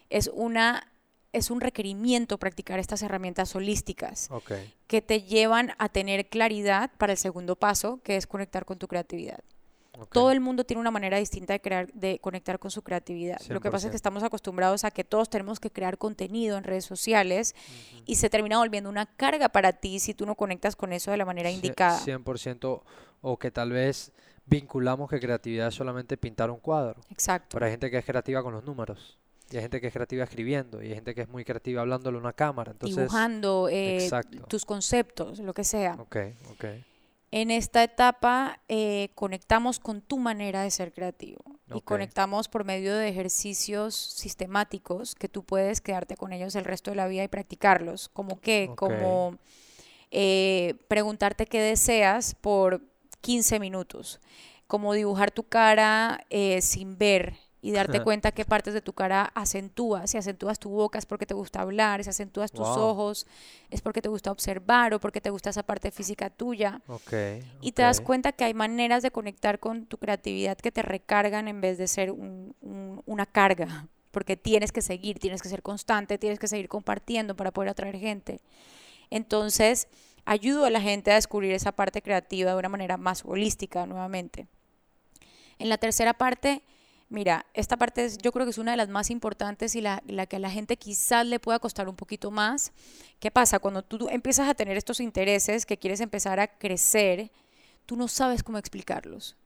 [0.10, 0.93] es una
[1.34, 4.30] es un requerimiento practicar estas herramientas holísticas
[4.88, 8.88] que te llevan a tener claridad para el segundo paso, que es conectar con tu
[8.88, 9.40] creatividad.
[10.12, 13.40] Todo el mundo tiene una manera distinta de crear, de conectar con su creatividad.
[13.50, 13.92] Lo que pasa es 100%.
[13.92, 17.54] que estamos acostumbrados a que todos tenemos que crear contenido en redes sociales
[18.06, 21.18] y se termina volviendo una carga para ti si tú no conectas con eso de
[21.18, 22.00] la manera indicada.
[22.00, 22.82] 100%
[23.22, 24.12] o que tal vez
[24.46, 27.00] vinculamos que creatividad es solamente pintar un cuadro.
[27.10, 27.50] Exacto.
[27.54, 29.20] Pero hay gente que es creativa con los números.
[29.54, 30.82] Y hay gente que es creativa escribiendo.
[30.82, 32.72] Y hay gente que es muy creativa hablándole a una cámara.
[32.72, 34.10] Entonces, dibujando eh,
[34.48, 35.94] tus conceptos, lo que sea.
[36.00, 36.18] ok,
[36.52, 36.66] ok.
[37.30, 41.44] En esta etapa eh, conectamos con tu manera de ser creativo
[41.74, 46.92] y conectamos por medio de ejercicios sistemáticos que tú puedes quedarte con ellos el resto
[46.92, 48.10] de la vida y practicarlos.
[48.10, 48.78] Como que, Ok.
[48.78, 49.40] como
[50.12, 52.82] eh, preguntarte qué deseas por
[53.22, 54.20] 15 minutos,
[54.68, 57.36] como dibujar tu cara eh, sin ver
[57.66, 60.12] y darte cuenta qué partes de tu cara acentúas.
[60.12, 62.78] Si acentúas tu boca es porque te gusta hablar, si acentúas tus Wow.
[62.90, 63.26] ojos
[63.72, 66.82] es porque te gusta observar o porque te gusta esa parte física tuya.
[67.62, 71.48] Y te das cuenta que hay maneras de conectar con tu creatividad que te recargan
[71.48, 75.62] en vez de ser un- un- una carga, porque tienes que seguir, tienes que ser
[75.62, 78.42] constante, tienes que seguir compartiendo para poder atraer gente.
[79.10, 79.88] Entonces,
[80.26, 84.48] ayudo a la gente a descubrir esa parte creativa de una manera más holística nuevamente.
[85.60, 86.62] En la tercera parte,
[87.14, 90.02] mira, esta parte es, yo creo que es una de las más importantes y la,
[90.08, 92.74] la que a la gente quizás le pueda costar un poquito más.
[93.20, 93.60] ¿Qué pasa?
[93.60, 97.32] Cuando tú empiezas a tener estos intereses que quieres empezar a crecer,
[97.86, 99.38] tú no sabes cómo explicarlos.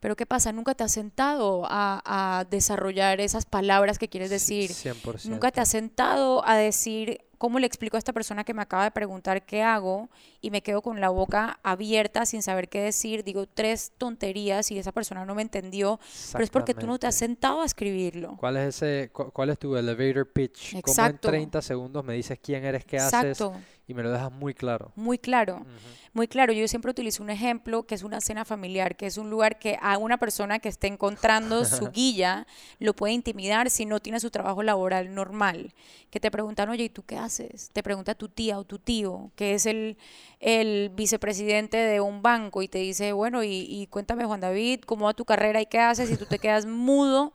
[0.00, 0.52] Pero ¿qué pasa?
[0.52, 4.70] Nunca te has sentado a, a desarrollar esas palabras que quieres decir.
[4.70, 5.26] 100%.
[5.26, 8.84] Nunca te has sentado a decir cómo le explico a esta persona que me acaba
[8.84, 10.08] de preguntar qué hago
[10.40, 13.22] y me quedo con la boca abierta sin saber qué decir.
[13.22, 16.00] Digo tres tonterías y esa persona no me entendió,
[16.32, 18.38] pero es porque tú no te has sentado a escribirlo.
[18.38, 20.68] ¿Cuál es ese, cu- cuál es tu elevator pitch?
[20.70, 21.28] ¿Cómo en Exacto.
[21.28, 23.52] 30 segundos me dices quién eres, qué haces Exacto,
[23.86, 24.92] y me lo dejas muy claro?
[24.96, 25.64] muy claro.
[26.12, 29.30] Muy claro, yo siempre utilizo un ejemplo que es una cena familiar, que es un
[29.30, 32.46] lugar que a una persona que esté encontrando su guía
[32.78, 35.74] lo puede intimidar si no tiene su trabajo laboral normal.
[36.10, 37.70] Que te preguntan, oye, ¿y tú qué haces?
[37.72, 39.98] Te pregunta tu tía o tu tío, que es el,
[40.38, 45.06] el vicepresidente de un banco, y te dice, bueno, y, y cuéntame, Juan David, ¿cómo
[45.06, 46.10] va tu carrera y qué haces?
[46.10, 47.32] Y tú te quedas mudo.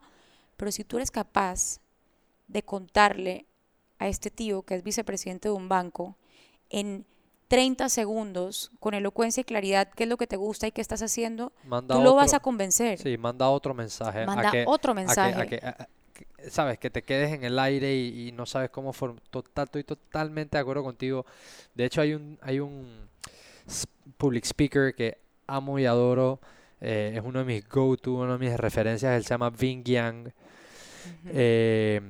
[0.56, 1.80] Pero si tú eres capaz
[2.48, 3.46] de contarle
[3.98, 6.16] a este tío, que es vicepresidente de un banco,
[6.70, 7.04] en
[7.48, 11.02] 30 segundos, con elocuencia y claridad, qué es lo que te gusta y qué estás
[11.02, 12.98] haciendo, Manda tú lo vas a convencer.
[12.98, 14.22] Sí, manda otro mensaje.
[14.22, 15.46] a Manda que- otro a mensaje.
[15.48, 18.70] que- a- a- que- sabes, que te quedes en el aire y, y no sabes
[18.70, 18.92] cómo
[19.30, 21.26] total, estoy totalmente de acuerdo contigo.
[21.74, 23.08] De hecho, hay un, hay un
[24.16, 25.18] public speaker que
[25.48, 26.40] amo y adoro.
[26.82, 29.14] eh, es uno de mis go-to, una de mis referencias.
[29.16, 30.32] Él se llama Ving Yang.
[31.26, 32.00] Eh,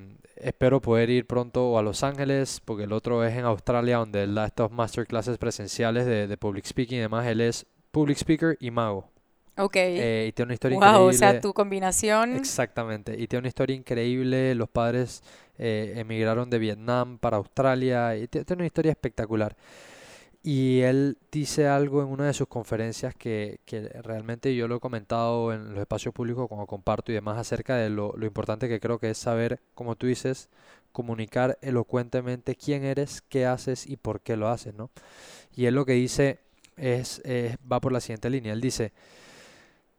[0.43, 4.35] espero poder ir pronto a Los Ángeles, porque el otro es en Australia, donde él
[4.35, 7.27] da estos masterclasses presenciales de, de public speaking y demás.
[7.27, 9.09] Él es public speaker y mago.
[9.59, 9.77] Ok.
[9.77, 11.19] eh, y tiene una historia wow, o increíble.
[11.19, 12.37] sea, tu combinación.
[12.37, 14.55] Exactamente, y tiene una historia increíble.
[14.55, 15.23] Los padres
[15.59, 19.57] eh, emigraron de Vietnam para Australia y tie- tiene una historia espectacular.
[20.43, 24.81] Y él dice algo en una de sus conferencias que, que realmente yo lo he
[24.81, 28.81] comentado en los espacios públicos cuando comparto y demás acerca de lo, lo importante que
[28.81, 30.49] creo que es saber, como tú dices,
[30.93, 34.91] comunicar elocuentemente quién eres, qué haces y por qué lo haces, ¿no?
[35.57, 36.41] Y él lo que dice
[36.77, 38.53] es, es- va por la siguiente línea.
[38.55, 38.93] Él dice,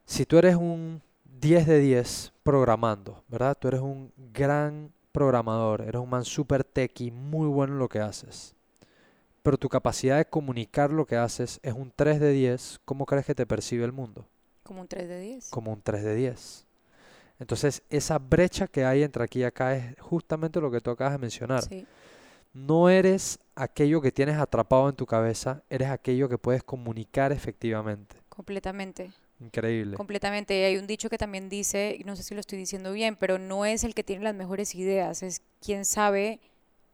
[0.06, 1.02] si tú eres un
[1.39, 3.58] 10 de 10 programando, ¿verdad?
[3.60, 8.00] Tú eres un gran programador, eres un man super techy, muy bueno en lo que
[8.00, 8.56] haces.
[9.44, 13.26] Pero tu capacidad de comunicar lo que haces es un 3 de 10, ¿cómo crees
[13.26, 14.28] que te percibe el mundo?
[14.64, 15.50] Como un 3 de 10.
[15.50, 16.68] Como un 3 de 10.
[17.39, 21.14] Entonces, esa brecha que hay entre aquí y acá es justamente lo que tú acabas
[21.14, 21.64] de mencionar.
[21.64, 21.88] Sí,
[22.54, 28.16] No eres aquello que tienes atrapado en tu cabeza, eres aquello que puedes comunicar efectivamente.
[28.30, 29.12] completamente.
[29.39, 29.98] Increíble.
[29.98, 30.60] Completamente.
[30.60, 33.16] Y hay un dicho que también dice, y no sé si lo estoy diciendo bien,
[33.16, 36.39] pero no es el que tiene las mejores ideas, es quien sabe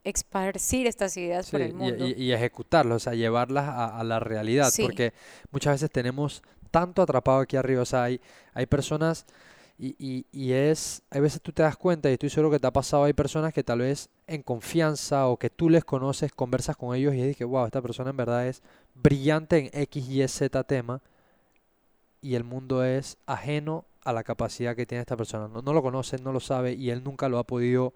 [0.09, 2.07] esparcir estas ideas por el mundo.
[2.07, 4.83] y- y ejecutarlas, o sea, llevarlas a, a la realidad, Sí.
[4.83, 5.13] porque
[5.51, 6.41] muchas veces tenemos
[6.71, 8.19] tanto atrapado aquí arriba, o sea, hay,
[8.53, 9.25] hay personas
[9.79, 12.65] y, y, y es, hay veces tú te das cuenta y estoy seguro que te
[12.67, 16.75] ha pasado, hay personas que tal vez en confianza o que tú les conoces, conversas
[16.75, 18.63] con ellos y dices, wow, esta persona en verdad es
[18.95, 21.01] brillante en X, Y, Z tema
[22.21, 25.47] y el mundo es ajeno a la capacidad que tiene esta persona.
[25.47, 27.93] No, no lo conoce, no lo sabe y él nunca lo ha podido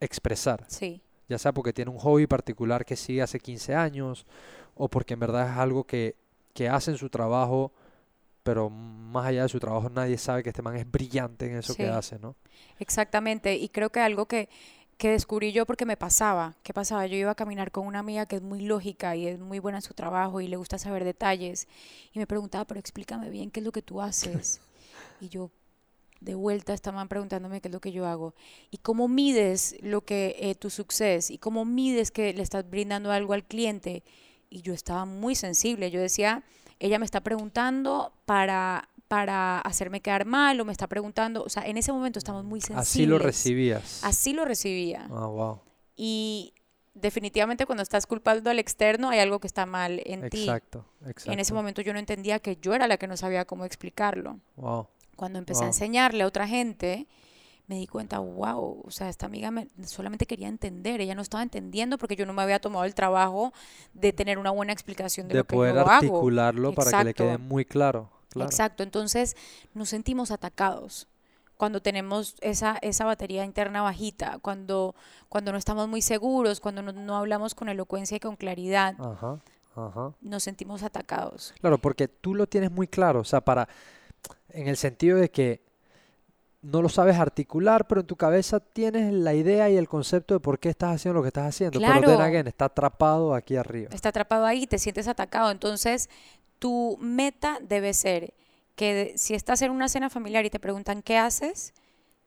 [0.00, 4.26] expresar Sí, ya sea porque tiene un hobby particular que sigue hace 15 años
[4.74, 6.16] o porque en verdad es algo que,
[6.52, 7.72] que hace en su trabajo,
[8.42, 11.74] pero más allá de su trabajo nadie sabe que este man es brillante en eso
[11.74, 12.36] que hace, ¿no?
[12.78, 13.56] exactamente.
[13.56, 14.48] Y creo que algo que,
[14.98, 17.06] que descubrí yo porque me pasaba, ¿qué pasaba?
[17.06, 19.78] Yo iba a caminar con una amiga que es muy lógica y es muy buena
[19.78, 21.68] en su trabajo y le gusta saber detalles.
[22.12, 24.60] Y me preguntaba, pero explícame bien qué es lo que tú haces.
[25.18, 25.50] Y yo,
[26.26, 28.34] de vuelta, estaban preguntándome qué es lo que yo hago.
[28.70, 33.10] Y cómo mides lo que eh, tu suceso y cómo mides que le estás brindando
[33.12, 34.02] algo al cliente.
[34.50, 35.90] Y yo estaba muy sensible.
[35.90, 36.42] Yo decía,
[36.80, 41.42] ella me está preguntando para, para hacerme quedar mal o me está preguntando.
[41.44, 42.88] O sea, en ese momento estamos muy sensibles.
[42.88, 44.04] Así lo recibías.
[44.04, 45.06] Así lo recibía.
[45.10, 45.60] Ah, wow.
[45.96, 46.52] Y
[46.94, 50.40] definitivamente cuando estás culpando al externo hay algo que está mal en ti.
[50.40, 51.30] Exacto, exacto.
[51.30, 54.40] En ese momento yo no entendía que yo era la que no sabía cómo explicarlo.
[54.56, 54.88] Wow.
[55.16, 55.68] Cuando empecé a Wow.
[55.70, 57.06] enseñarle a otra gente,
[57.66, 61.42] me di cuenta, wow, o sea, esta amiga me, solamente quería entender, ella no estaba
[61.42, 63.52] entendiendo porque yo no me había tomado el trabajo
[63.92, 65.90] de tener una buena explicación de, De lo que poder yo hago.
[65.90, 68.10] articularlo para que le quede muy claro.
[68.28, 68.48] Claro.
[68.50, 69.34] Exacto, entonces
[69.74, 71.08] nos sentimos atacados
[71.56, 74.94] cuando tenemos esa, esa batería interna bajita, cuando,
[75.30, 79.40] cuando no estamos muy seguros, cuando no, no hablamos con elocuencia y con claridad, Ajá,
[79.74, 80.12] ajá.
[80.20, 81.54] nos sentimos atacados.
[81.60, 83.68] Claro, porque tú lo tienes muy claro, o sea, para,
[84.56, 85.60] en el sentido de que
[86.62, 90.40] no lo sabes articular, pero en tu cabeza tienes la idea y el concepto de
[90.40, 91.78] por qué estás haciendo lo que estás haciendo.
[91.78, 92.20] Pero Claro.
[92.22, 93.90] again, está atrapado aquí arriba.
[93.92, 95.50] Está atrapado ahí, te sientes atacado.
[95.50, 96.08] Entonces,
[96.58, 98.34] tu meta debe ser
[98.74, 101.72] que si estás en una cena familiar y te preguntan qué haces,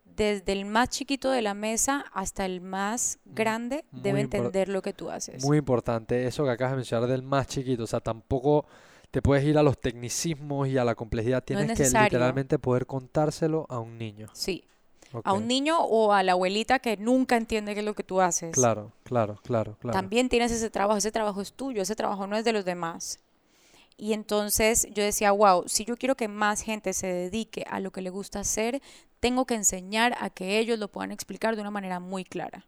[0.05, 4.81] desde el más chiquito de la mesa hasta el más grande muy debe entender lo
[4.81, 5.43] que tú haces.
[5.43, 8.65] Muy importante eso que acabas de mencionar del más chiquito, o sea, tampoco
[9.11, 12.85] te puedes ir a los tecnicismos y a la complejidad, No tienes que literalmente poder
[12.85, 14.27] contárselo a un niño.
[14.33, 14.63] Sí.
[15.23, 18.21] a un niño o a la abuelita que nunca entiende qué es lo que tú
[18.21, 18.51] haces.
[18.51, 19.97] Claro, claro, claro, claro.
[19.97, 23.19] También tienes ese trabajo, ese trabajo es tuyo, ese trabajo no es de los demás.
[23.97, 27.91] Y entonces yo decía, wow, si yo quiero que más gente se dedique a lo
[27.91, 28.81] que le gusta hacer,
[29.19, 32.65] tengo que enseñar a que ellos lo puedan explicar de una manera muy clara.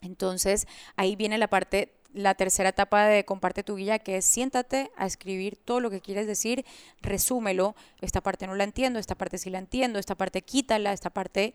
[0.00, 0.66] Entonces
[0.96, 5.06] ahí viene la parte, la tercera etapa de comparte tu guía, que es siéntate a
[5.06, 6.64] escribir todo lo que quieres decir,
[7.00, 11.10] resúmelo, esta parte no la entiendo, esta parte sí la entiendo, esta parte quítala, esta
[11.10, 11.54] parte...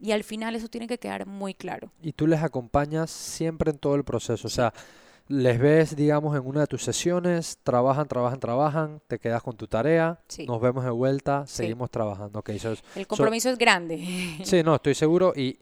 [0.00, 1.92] Y al final eso tiene que quedar muy claro.
[2.02, 4.74] Y tú les acompañas siempre en todo el proceso, o sea,
[5.28, 9.68] les ves, digamos, en una de tus sesiones, trabajan, trabajan, trabajan, te quedas con tu
[9.68, 10.44] tarea, Sí.
[10.46, 11.58] nos vemos de vuelta, Sí.
[11.58, 12.40] seguimos trabajando.
[12.40, 14.38] Ok, so- El compromiso es grande.
[14.42, 15.32] Sí, no, estoy seguro.
[15.36, 15.56] Y,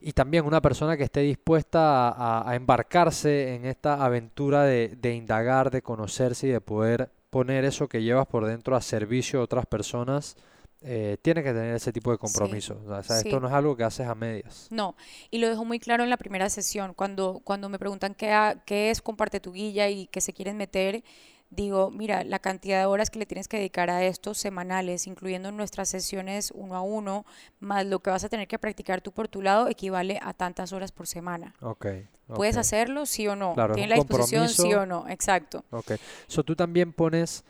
[0.00, 5.14] y también una persona que esté dispuesta a, a- embarcarse en esta aventura de, de
[5.14, 9.44] indagar, de conocerse y de poder poner eso que llevas por dentro a servicio de
[9.44, 10.36] otras personas,
[10.82, 12.80] eh, tiene que tener ese tipo de compromiso.
[12.86, 14.66] O sea, esto no es algo que haces a medias.
[14.70, 14.96] No,
[15.30, 18.62] y lo dejo muy claro en la primera sesión, cuando, cuando me preguntan qué, ha-
[18.64, 21.04] qué es comparte tu guía y que se quieren meter,
[21.50, 25.50] digo, mira, la cantidad de horas que le tienes que dedicar a estos semanales, incluyendo
[25.52, 27.24] nuestras sesiones uno a uno,
[27.58, 30.72] más lo que vas a tener que practicar tú por tu lado, equivale a tantas
[30.72, 31.54] horas por semana.
[31.60, 31.86] Ok.
[32.32, 33.52] ¿Puedes ok, hacerlo, sí o no?
[33.54, 35.08] Claro, es ¿Tienes la disposición, sí o no?
[35.08, 35.64] Exacto.
[35.70, 35.92] Ok.
[36.28, 37.44] So, tú también pones,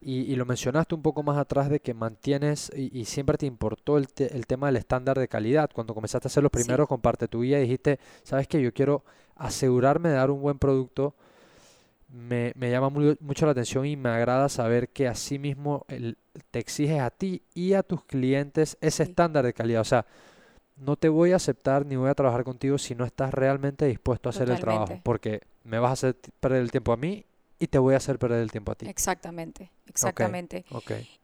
[0.00, 3.46] y, y lo mencionaste un poco más atrás, de que mantienes y, y siempre te
[3.46, 5.70] importó el, te- el tema del estándar de calidad.
[5.72, 6.58] Cuando comenzaste a hacer los Sí.
[6.62, 8.60] primeros, comparte tu guía, dijiste, ¿sabes qué?
[8.60, 9.02] Yo quiero
[9.36, 11.14] asegurarme de dar un buen producto.
[12.08, 16.16] Me, me llama mu- mucho la atención y me agrada saber que así mismo el-
[16.50, 19.10] te exiges a ti y a tus clientes ese Sí.
[19.10, 19.80] estándar de calidad.
[19.80, 20.06] O sea,
[20.76, 24.28] no te voy a aceptar ni voy a trabajar contigo si no estás realmente dispuesto
[24.28, 27.24] a hacer el trabajo, porque me vas a hacer perder el tiempo a mí
[27.58, 28.86] y te voy a hacer perder el tiempo a ti.
[28.88, 30.64] Exactamente, exactamente.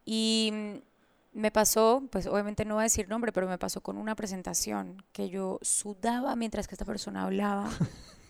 [0.05, 3.99] Y mm, me pasó, pues obviamente no voy a decir nombre, pero me pasó con
[3.99, 7.68] una presentación que yo sudaba mientras que esta persona hablaba.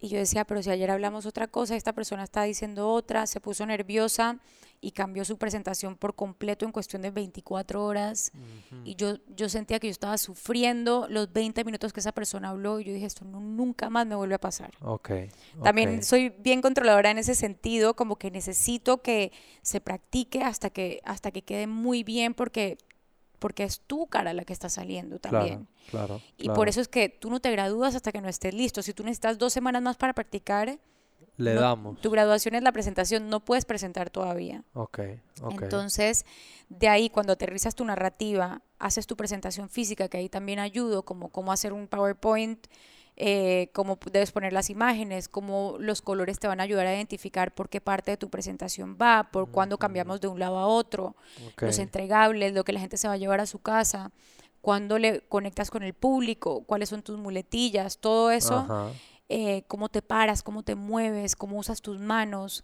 [0.00, 3.40] Y yo decía, pero si ayer hablamos otra cosa, esta persona está diciendo otra, se
[3.40, 4.38] puso nerviosa
[4.84, 8.32] y cambió su presentación por completo en cuestión de 24 horas.
[8.84, 12.80] Y yo, yo sentía que yo estaba sufriendo los 20 minutos que esa persona habló
[12.80, 14.72] y yo dije, esto no, nunca más me vuelve a pasar.
[14.82, 15.10] Ok.
[15.62, 19.32] También soy bien controladora en ese sentido, como que necesito que
[19.62, 22.76] se practique hasta que, hasta que quede muy bien porque,
[23.44, 25.68] porque es tu cara la que está saliendo también.
[25.90, 26.22] Claro, claro.
[26.38, 26.54] Y claro.
[26.54, 28.80] por eso es que tú no te gradúas hasta que no estés listo.
[28.80, 30.78] Si tú necesitas dos semanas más para practicar,
[31.36, 32.00] Le no- damos.
[32.00, 34.64] tu graduación es la presentación, no puedes presentar todavía.
[34.72, 34.98] Ok,
[35.42, 35.60] ok.
[35.60, 36.24] Entonces,
[36.70, 41.28] de ahí cuando aterrizas tu narrativa, haces tu presentación física, que ahí también ayudo, como
[41.28, 42.66] cómo hacer un PowerPoint,
[43.16, 47.54] eh, cómo debes poner las imágenes, cómo los colores te van a ayudar a identificar
[47.54, 51.14] por qué parte de tu presentación va, por cuándo cambiamos de un lado a otro,
[51.58, 54.10] los entregables, lo que la gente se va a llevar a su casa,
[54.60, 58.92] cuándo le conectas con el público, cuáles son tus muletillas, todo eso
[59.28, 62.62] eh, cómo te paras, cómo te mueves, cómo usas tus manos.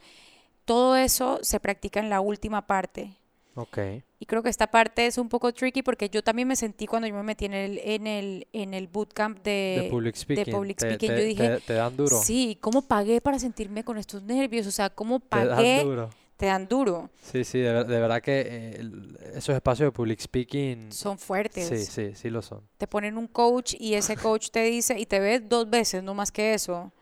[0.65, 3.17] Todo eso se practica en la última parte.
[3.61, 3.79] Ok.
[4.19, 7.09] Y creo que esta parte es un poco tricky porque yo también me sentí cuando
[7.09, 10.55] yo me metí en el, en el, en el bootcamp de, de public speaking.
[10.55, 12.21] public te- speaking, te- yo dije, te, te dan duro.
[12.23, 14.67] sí, ¿cómo pagué para sentirme con estos nervios?
[14.67, 15.85] O sea, ¿cómo te dan pagué?
[15.85, 16.11] duro.
[16.37, 17.11] Te dan duro.
[17.21, 18.91] Sí, sí, de, de verdad que eh,
[19.35, 20.91] esos espacios de public speaking.
[20.93, 21.67] Son fuertes.
[21.69, 22.63] Sí, sí, sí lo son.
[22.79, 26.15] te ponen un coach y ese coach te dice, y te ves dos veces, no
[26.15, 26.93] más que eso,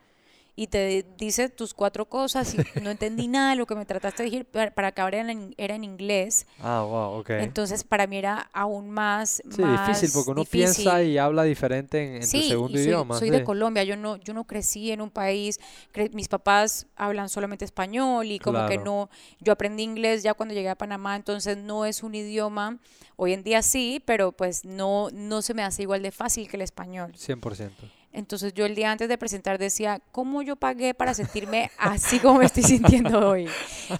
[0.61, 4.23] y te dice tus cuatro cosas y no entendí nada de lo que me trataste
[4.23, 7.29] de decir, para, acabar era en, era en inglés, Ah, wow, ok.
[7.29, 10.83] entonces para mí era aún más, sí, difícil porque uno difícil.
[10.83, 13.17] piensa y habla diferente en, en Sí, tu segundo soy, idioma.
[13.17, 13.35] soy sí.
[13.35, 15.61] de Colombia, yo no, yo no crecí en un país,
[15.93, 20.53] cre- mis papás hablan solamente español y como que no, yo aprendí inglés ya cuando
[20.53, 22.79] llegué a Panamá, entonces no es un idioma,
[23.15, 26.57] hoy en día sí, pero pues no, no se me hace igual de fácil que
[26.57, 27.13] el español.
[27.15, 27.71] 100%.
[28.11, 32.39] Entonces yo el día antes de presentar decía, ¿cómo yo pagué para sentirme así como
[32.39, 33.47] me estoy sintiendo hoy?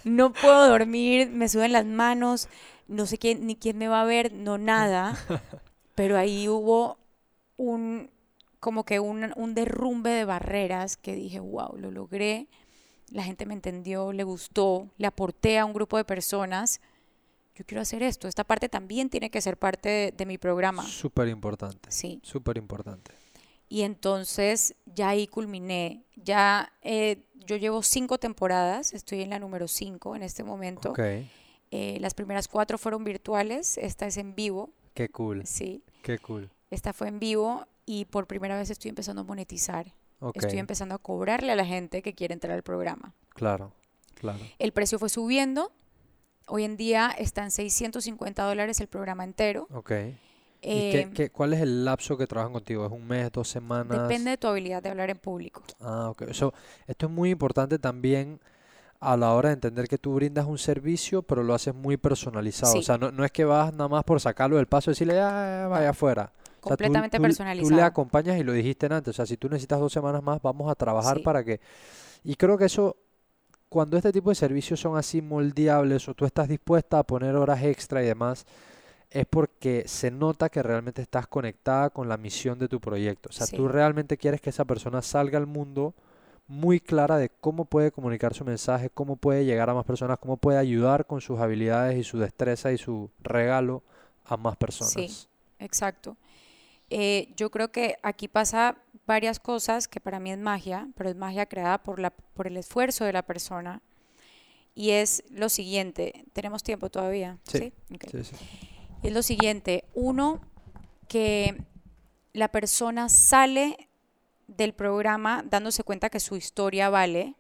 [0.04, 2.50] No puedo dormir, me suben las manos,
[2.88, 5.18] no sé quién, ni quién me va a ver, no nada.
[5.94, 6.98] Pero ahí hubo
[7.58, 8.10] un,
[8.60, 12.48] como que un, un derrumbe de barreras que dije, wow, lo logré.
[13.12, 16.82] La gente me entendió, le gustó, le aporté a un grupo de personas.
[17.56, 18.28] Yo quiero hacer esto.
[18.28, 20.84] Esta parte también tiene que ser parte de, de mi programa.
[20.84, 21.92] Súper importante.
[21.92, 22.22] Sí.
[22.24, 23.19] Súper importante.
[23.70, 26.04] Y entonces ya ahí culminé.
[26.16, 30.92] Ya eh, yo llevo cinco temporadas, estoy en la número cinco en este momento.
[30.92, 31.00] Ok.
[31.72, 35.46] Eh, las primeras cuatro fueron virtuales, esta es en vivo, Qué cool.
[35.46, 35.84] sí.
[36.02, 36.50] Qué cool.
[36.72, 39.94] Esta fue en vivo y por primera vez estoy empezando a monetizar.
[40.20, 40.38] Ok.
[40.38, 43.14] Estoy empezando a cobrarle a la gente que quiere entrar al programa.
[43.30, 43.72] Claro.
[44.16, 44.40] Claro.
[44.58, 45.72] El precio fue subiendo.
[46.48, 49.68] Hoy en día está en 650 dólares el programa entero.
[50.62, 50.66] Ok.
[50.66, 52.86] ¿Y Eh, qué, qué- cuál es el lapso que trabajan contigo?
[52.86, 54.02] ¿Es un mes, dos semanas?
[54.04, 55.64] depende de tu habilidad de hablar en público.
[55.80, 56.32] Ah, ok.
[56.34, 56.54] So,
[56.88, 58.40] esto es muy importante también
[59.00, 62.74] a la hora de entender que tú brindas un servicio, pero lo haces muy personalizado.
[62.74, 62.84] O Sí.
[62.84, 65.68] sea, no, no es que vas nada más por sacarlo del paso y decirle, ah,
[65.70, 66.34] vaya afuera.
[66.34, 67.84] O sea, tú- Completamente tú- Tú le personalizado.
[67.86, 69.12] acompañas y lo dijiste antes.
[69.12, 71.24] O sea, si tú necesitas dos semanas más, vamos a trabajar Sí.
[71.24, 71.62] para que...
[72.26, 72.98] Y creo que eso,
[73.70, 77.64] cuando este tipo de servicios son así moldeables o tú estás dispuesta a poner horas
[77.64, 78.46] extra y demás,
[79.12, 83.30] es porque se nota que realmente estás conectada con la misión de tu proyecto.
[83.30, 83.56] O sea, Sí.
[83.56, 85.94] tú realmente quieres que esa persona salga al mundo
[86.48, 90.38] muy clara de cómo puede comunicar su mensaje, cómo puede llegar a más personas, cómo
[90.38, 93.84] puede ayudar con sus habilidades y su destreza y su regalo
[94.26, 95.30] a más personas.
[95.60, 96.18] Exacto.
[96.92, 101.16] Eh, yo creo que aquí pasa varias cosas que para mí es magia, pero es
[101.16, 103.82] magia creada por, la, por el esfuerzo de la persona.
[104.74, 107.74] Y es lo siguiente, tenemos tiempo todavía, Sí, ¿sí?
[108.12, 108.36] Sí, sí.
[109.04, 110.42] Es lo siguiente, uno,
[111.08, 111.64] que
[112.34, 113.90] la persona sale
[114.48, 117.36] del programa dándose cuenta que su historia vale,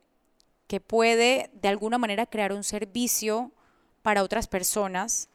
[0.67, 3.51] que puede de alguna manera crear un servicio
[4.01, 5.29] para otras personas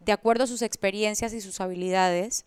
[0.00, 2.44] de acuerdo a sus experiencias y sus habilidades.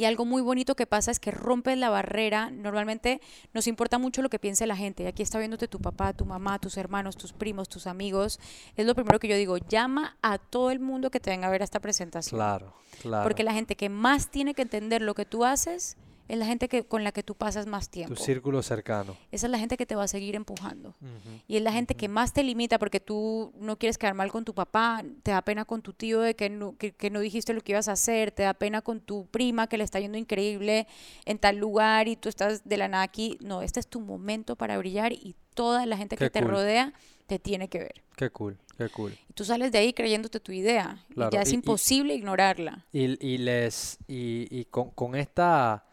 [0.00, 2.50] Y algo muy bonito que pasa es que rompes la barrera.
[2.50, 3.20] Normalmente
[3.52, 5.02] nos importa mucho lo que piense la gente.
[5.02, 8.40] Y aquí está viéndote tu papá, tu mamá, tus hermanos, tus primos, tus amigos.
[8.76, 9.58] Es lo primero que yo digo.
[9.58, 12.38] Llama a todo el mundo que te venga a ver esta presentación.
[12.38, 12.72] Claro,
[13.02, 13.24] claro.
[13.24, 15.98] Porque la gente que más tiene que entender lo que tú haces
[16.32, 18.14] es la gente que, con la que tú pasas más tiempo.
[18.14, 19.16] Tu círculo cercano.
[19.32, 20.94] Esa es la gente que te va a seguir empujando.
[21.48, 24.44] Y es la gente que más te limita porque tú no quieres quedar mal con
[24.44, 27.52] tu papá, te da pena con tu tío de que no, que, que no dijiste
[27.52, 30.18] lo que ibas a hacer, te da pena con tu prima que le está yendo
[30.18, 30.86] increíble
[31.24, 33.36] en tal lugar y tú estás de la nada aquí.
[33.40, 36.50] No, este es tu momento para brillar y toda la gente que te cool.
[36.50, 36.92] rodea
[37.26, 38.02] te tiene que ver.
[38.16, 39.16] Qué cool, qué cool.
[39.28, 42.14] Y tú sales de ahí creyéndote tu idea Claro, y ya es y- y- imposible
[42.14, 42.86] ignorarla.
[42.92, 45.84] Y, y les y, y con, con esta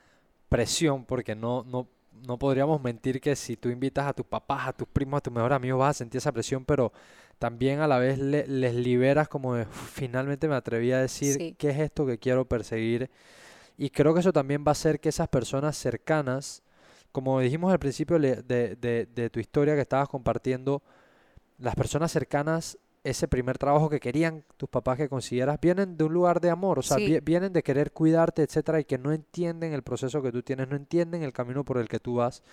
[0.50, 1.88] presión, porque no, no,
[2.26, 5.34] no podríamos mentir que si tú invitas a tus papás, a tus primos, a tus
[5.34, 6.92] mejores amigos, vas a sentir esa presión, pero
[7.40, 11.80] también a la vez les liberas como de, finalmente me atreví a decir qué es
[11.80, 13.10] esto que quiero perseguir.
[13.78, 16.64] Y creo que eso también va a hacer que esas personas cercanas,
[17.12, 20.82] como dijimos al principio de, de tu historia que estabas compartiendo,
[21.60, 22.78] las personas cercanas
[23.10, 26.80] ese primer trabajo que querían tus papás que consiguieras, vienen de un lugar de amor,
[26.80, 30.44] o sea, vienen de querer cuidarte, etcétera, y que no entienden el proceso que tú
[30.44, 32.44] tienes, no entienden el camino por el que tú vas,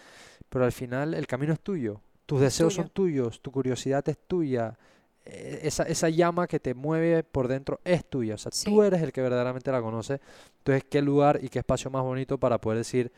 [0.48, 4.78] pero al final el camino es tuyo, tus deseos son tuyos, tu curiosidad es tuya,
[5.24, 9.02] e, esa, esa llama que te mueve por dentro es tuya, o sea, tú eres
[9.02, 10.20] el que verdaderamente la conoce,
[10.58, 13.10] entonces qué lugar y qué espacio más bonito para poder decir,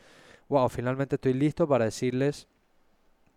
[0.49, 2.47] wow, finalmente estoy listo para decirles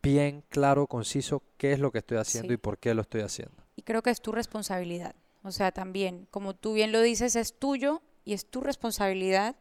[0.03, 3.60] bien claro, conciso, qué es lo que estoy haciendo y por qué lo estoy haciendo.
[3.77, 5.15] Y creo que es tu responsabilidad.
[5.43, 9.57] O sea, también, como tú bien lo dices, es tuyo y es tu responsabilidad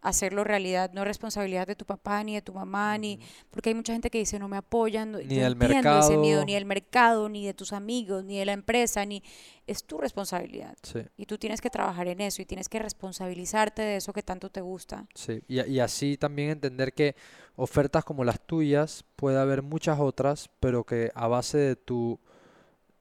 [0.00, 3.18] hacerlo realidad, no es responsabilidad de tu papá ni de tu mamá, ni
[3.50, 6.54] porque hay mucha gente que dice no me apoyan, ni del mercado, ese miedo, ni
[6.54, 9.22] del mercado, ni de tus amigos, ni de la empresa, ni
[9.66, 10.76] es tu responsabilidad.
[11.16, 14.50] Y tú tienes que trabajar en eso y tienes que responsabilizarte de eso que tanto
[14.50, 15.06] te gusta.
[15.14, 17.16] Sí, y, y así también entender que
[17.56, 22.20] ofertas como las tuyas puede haber muchas otras, pero que a base de tu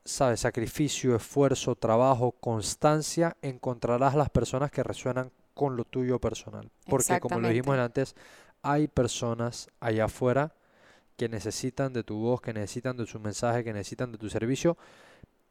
[0.07, 6.69] sabes, sacrificio, esfuerzo, trabajo, constancia, encontrarás las personas que resuenan con lo tuyo personal.
[6.87, 8.15] Porque como lo dijimos antes,
[8.61, 10.53] hay personas allá afuera
[11.17, 14.77] que necesitan de tu voz, que necesitan de su mensaje, que necesitan de tu servicio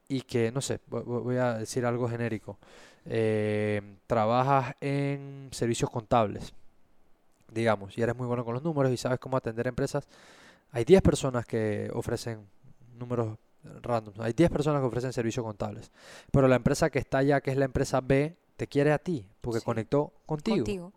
[0.08, 2.58] y que, no sé, voy a decir algo genérico.
[3.04, 6.52] Eh, trabajas en servicios contables,
[7.52, 10.06] digamos, y eres muy bueno con los números y sabes cómo atender empresas.
[10.70, 12.46] Hay 10 personas que ofrecen
[12.98, 13.36] números
[13.82, 14.14] random.
[14.18, 15.90] Hay 10 personas que ofrecen servicios contables.
[16.30, 19.26] Pero la empresa que está allá, que es la empresa B, te quiere a ti
[19.40, 20.92] porque conectó contigo.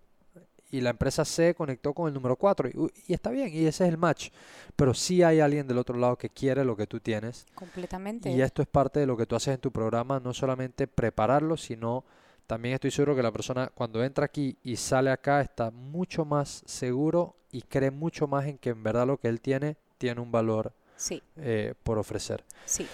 [0.71, 2.69] Y la empresa C conectó con el número 4
[3.07, 4.29] y, está bien, y ese es el match.
[4.75, 7.47] Pero sí hay alguien del otro lado que quiere lo que tú tienes.
[7.55, 8.29] Completamente.
[8.29, 11.57] Y esto es parte de lo que tú haces en tu programa, no solamente prepararlo,
[11.57, 12.05] sino
[12.45, 16.63] también estoy seguro que la persona cuando entra aquí y sale acá está mucho más
[16.65, 20.31] seguro y cree mucho más en que en verdad lo que él tiene tiene un
[20.31, 21.23] valor sí.
[21.37, 22.43] Eh, por ofrecer.
[22.65, 22.85] Sí.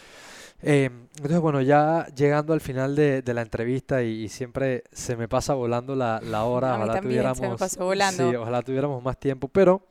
[0.61, 5.53] Eh, entonces, bueno, ya llegando al final de, la entrevista y, siempre se me pasa
[5.53, 6.75] volando la, hora.
[6.77, 9.87] ojalá tuviéramos, Sí, ojalá tuviéramos más tiempo, pero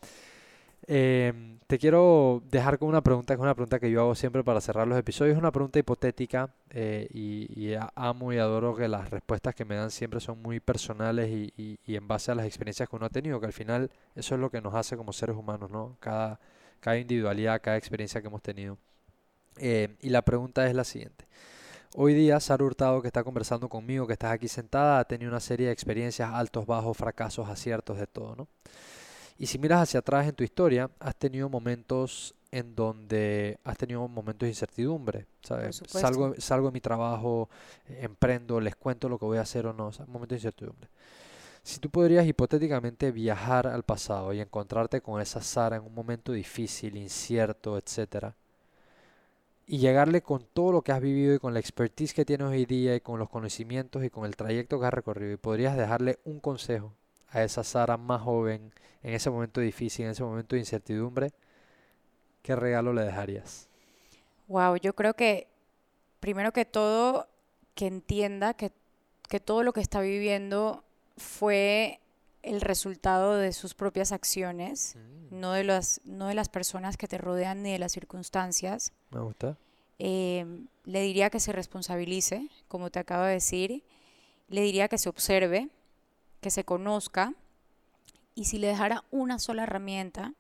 [0.87, 4.43] eh, te quiero dejar con una pregunta, que es una pregunta que yo hago siempre
[4.43, 5.35] para cerrar los episodios.
[5.35, 10.21] Es una pregunta hipotética y, amo y adoro que las respuestas que me dan siempre
[10.21, 11.53] son muy personales y,
[11.85, 14.41] y, en base a las experiencias que uno ha tenido, que al final eso es
[14.41, 15.97] lo que nos hace como seres humanos, ¿no?
[16.01, 16.41] Cada
[16.85, 18.77] cada individualidad, cada experiencia que hemos tenido.
[19.57, 21.27] Eh, y la pregunta es la siguiente.
[21.97, 25.41] Hoy día, Sara Hurtado, que está conversando conmigo, que estás aquí sentada, ha tenido una
[25.41, 28.49] serie de experiencias, altos, bajos, fracasos, aciertos, de todo, ¿no?
[29.39, 34.07] Y si miras hacia atrás en tu historia, has tenido momentos en donde has tenido
[34.07, 35.83] momentos de incertidumbre, ¿sabes?
[35.87, 37.49] Salgo, salgo de mi trabajo,
[37.89, 40.91] emprendo, les cuento lo que voy a hacer o no, momentos de incertidumbre.
[41.65, 46.31] Si tú podrías hipotéticamente viajar al pasado y encontrarte con esa Sara en un momento
[46.33, 48.35] difícil, incierto, etc.
[49.67, 52.67] Y llegarle con todo lo que has vivido y con la expertise que tienes hoy
[52.67, 56.19] día y con los conocimientos y con el trayecto que has recorrido y podrías dejarle
[56.27, 56.93] un consejo
[57.31, 58.71] a esa Sara más joven
[59.03, 61.31] en ese momento difícil, en ese momento de incertidumbre,
[62.43, 63.71] ¿qué regalo le dejarías?
[64.49, 65.49] Wow, yo creo que
[66.21, 67.27] primero que todo
[67.75, 68.71] que entienda que,
[69.31, 70.84] que todo lo que está viviendo
[71.17, 72.01] fue
[72.43, 75.41] el resultado de sus propias acciones, mm.
[75.41, 78.93] no, de las, no de las personas que te rodean ni de las circunstancias.
[79.11, 79.57] Me gusta.
[79.99, 83.83] Em, le diría que se responsabilice, como te acabo de decir.
[84.49, 85.71] Le diría que se observe,
[86.41, 87.33] que se conozca.
[88.35, 90.35] Y si le dejara una sola herramienta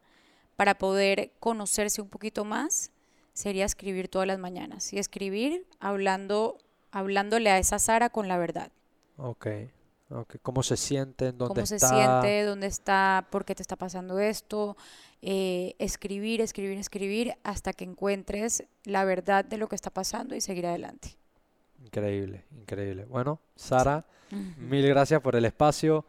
[0.56, 2.90] para poder conocerse un poquito más,
[3.32, 4.92] sería escribir todas las mañanas.
[4.92, 6.58] Y escribir hablando,
[6.90, 8.70] hablándole a esa Sara con la verdad.
[9.16, 9.46] Ok.
[10.42, 11.32] ¿Cómo se siente?
[11.32, 12.44] ¿Dónde ¿Cómo se siente?
[12.44, 13.26] ¿Dónde está?
[13.30, 14.76] ¿Por qué te está pasando esto?
[15.22, 20.40] Eh, escribir, escribir, escribir hasta que encuentres la verdad de lo que está pasando y
[20.40, 21.16] seguir adelante.
[21.82, 23.06] Increíble, increíble.
[23.06, 24.04] Bueno, Sara,
[24.58, 26.04] mil gracias por el espacio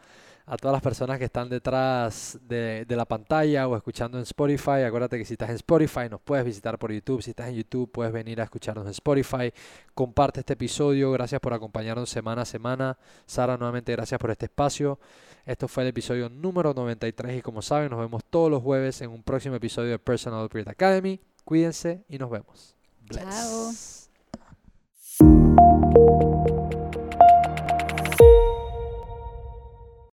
[0.48, 4.84] a todas las personas que están detrás de, la pantalla o escuchando en Spotify.
[4.86, 7.22] Acuérdate que si estás en Spotify nos puedes visitar por YouTube.
[7.22, 9.52] Si estás en YouTube puedes venir a escucharnos en Spotify.
[9.94, 11.12] Comparte este episodio.
[11.12, 12.98] Gracias por acompañarnos semana a semana.
[13.26, 15.00] Sara, nuevamente gracias por este espacio.
[15.46, 19.10] Esto fue el episodio número 93 y como saben nos vemos todos los jueves en
[19.12, 21.20] un próximo episodio de Personal Upgrade Academy.
[21.44, 22.76] Cuídense y nos vemos.
[23.10, 23.72] Chao.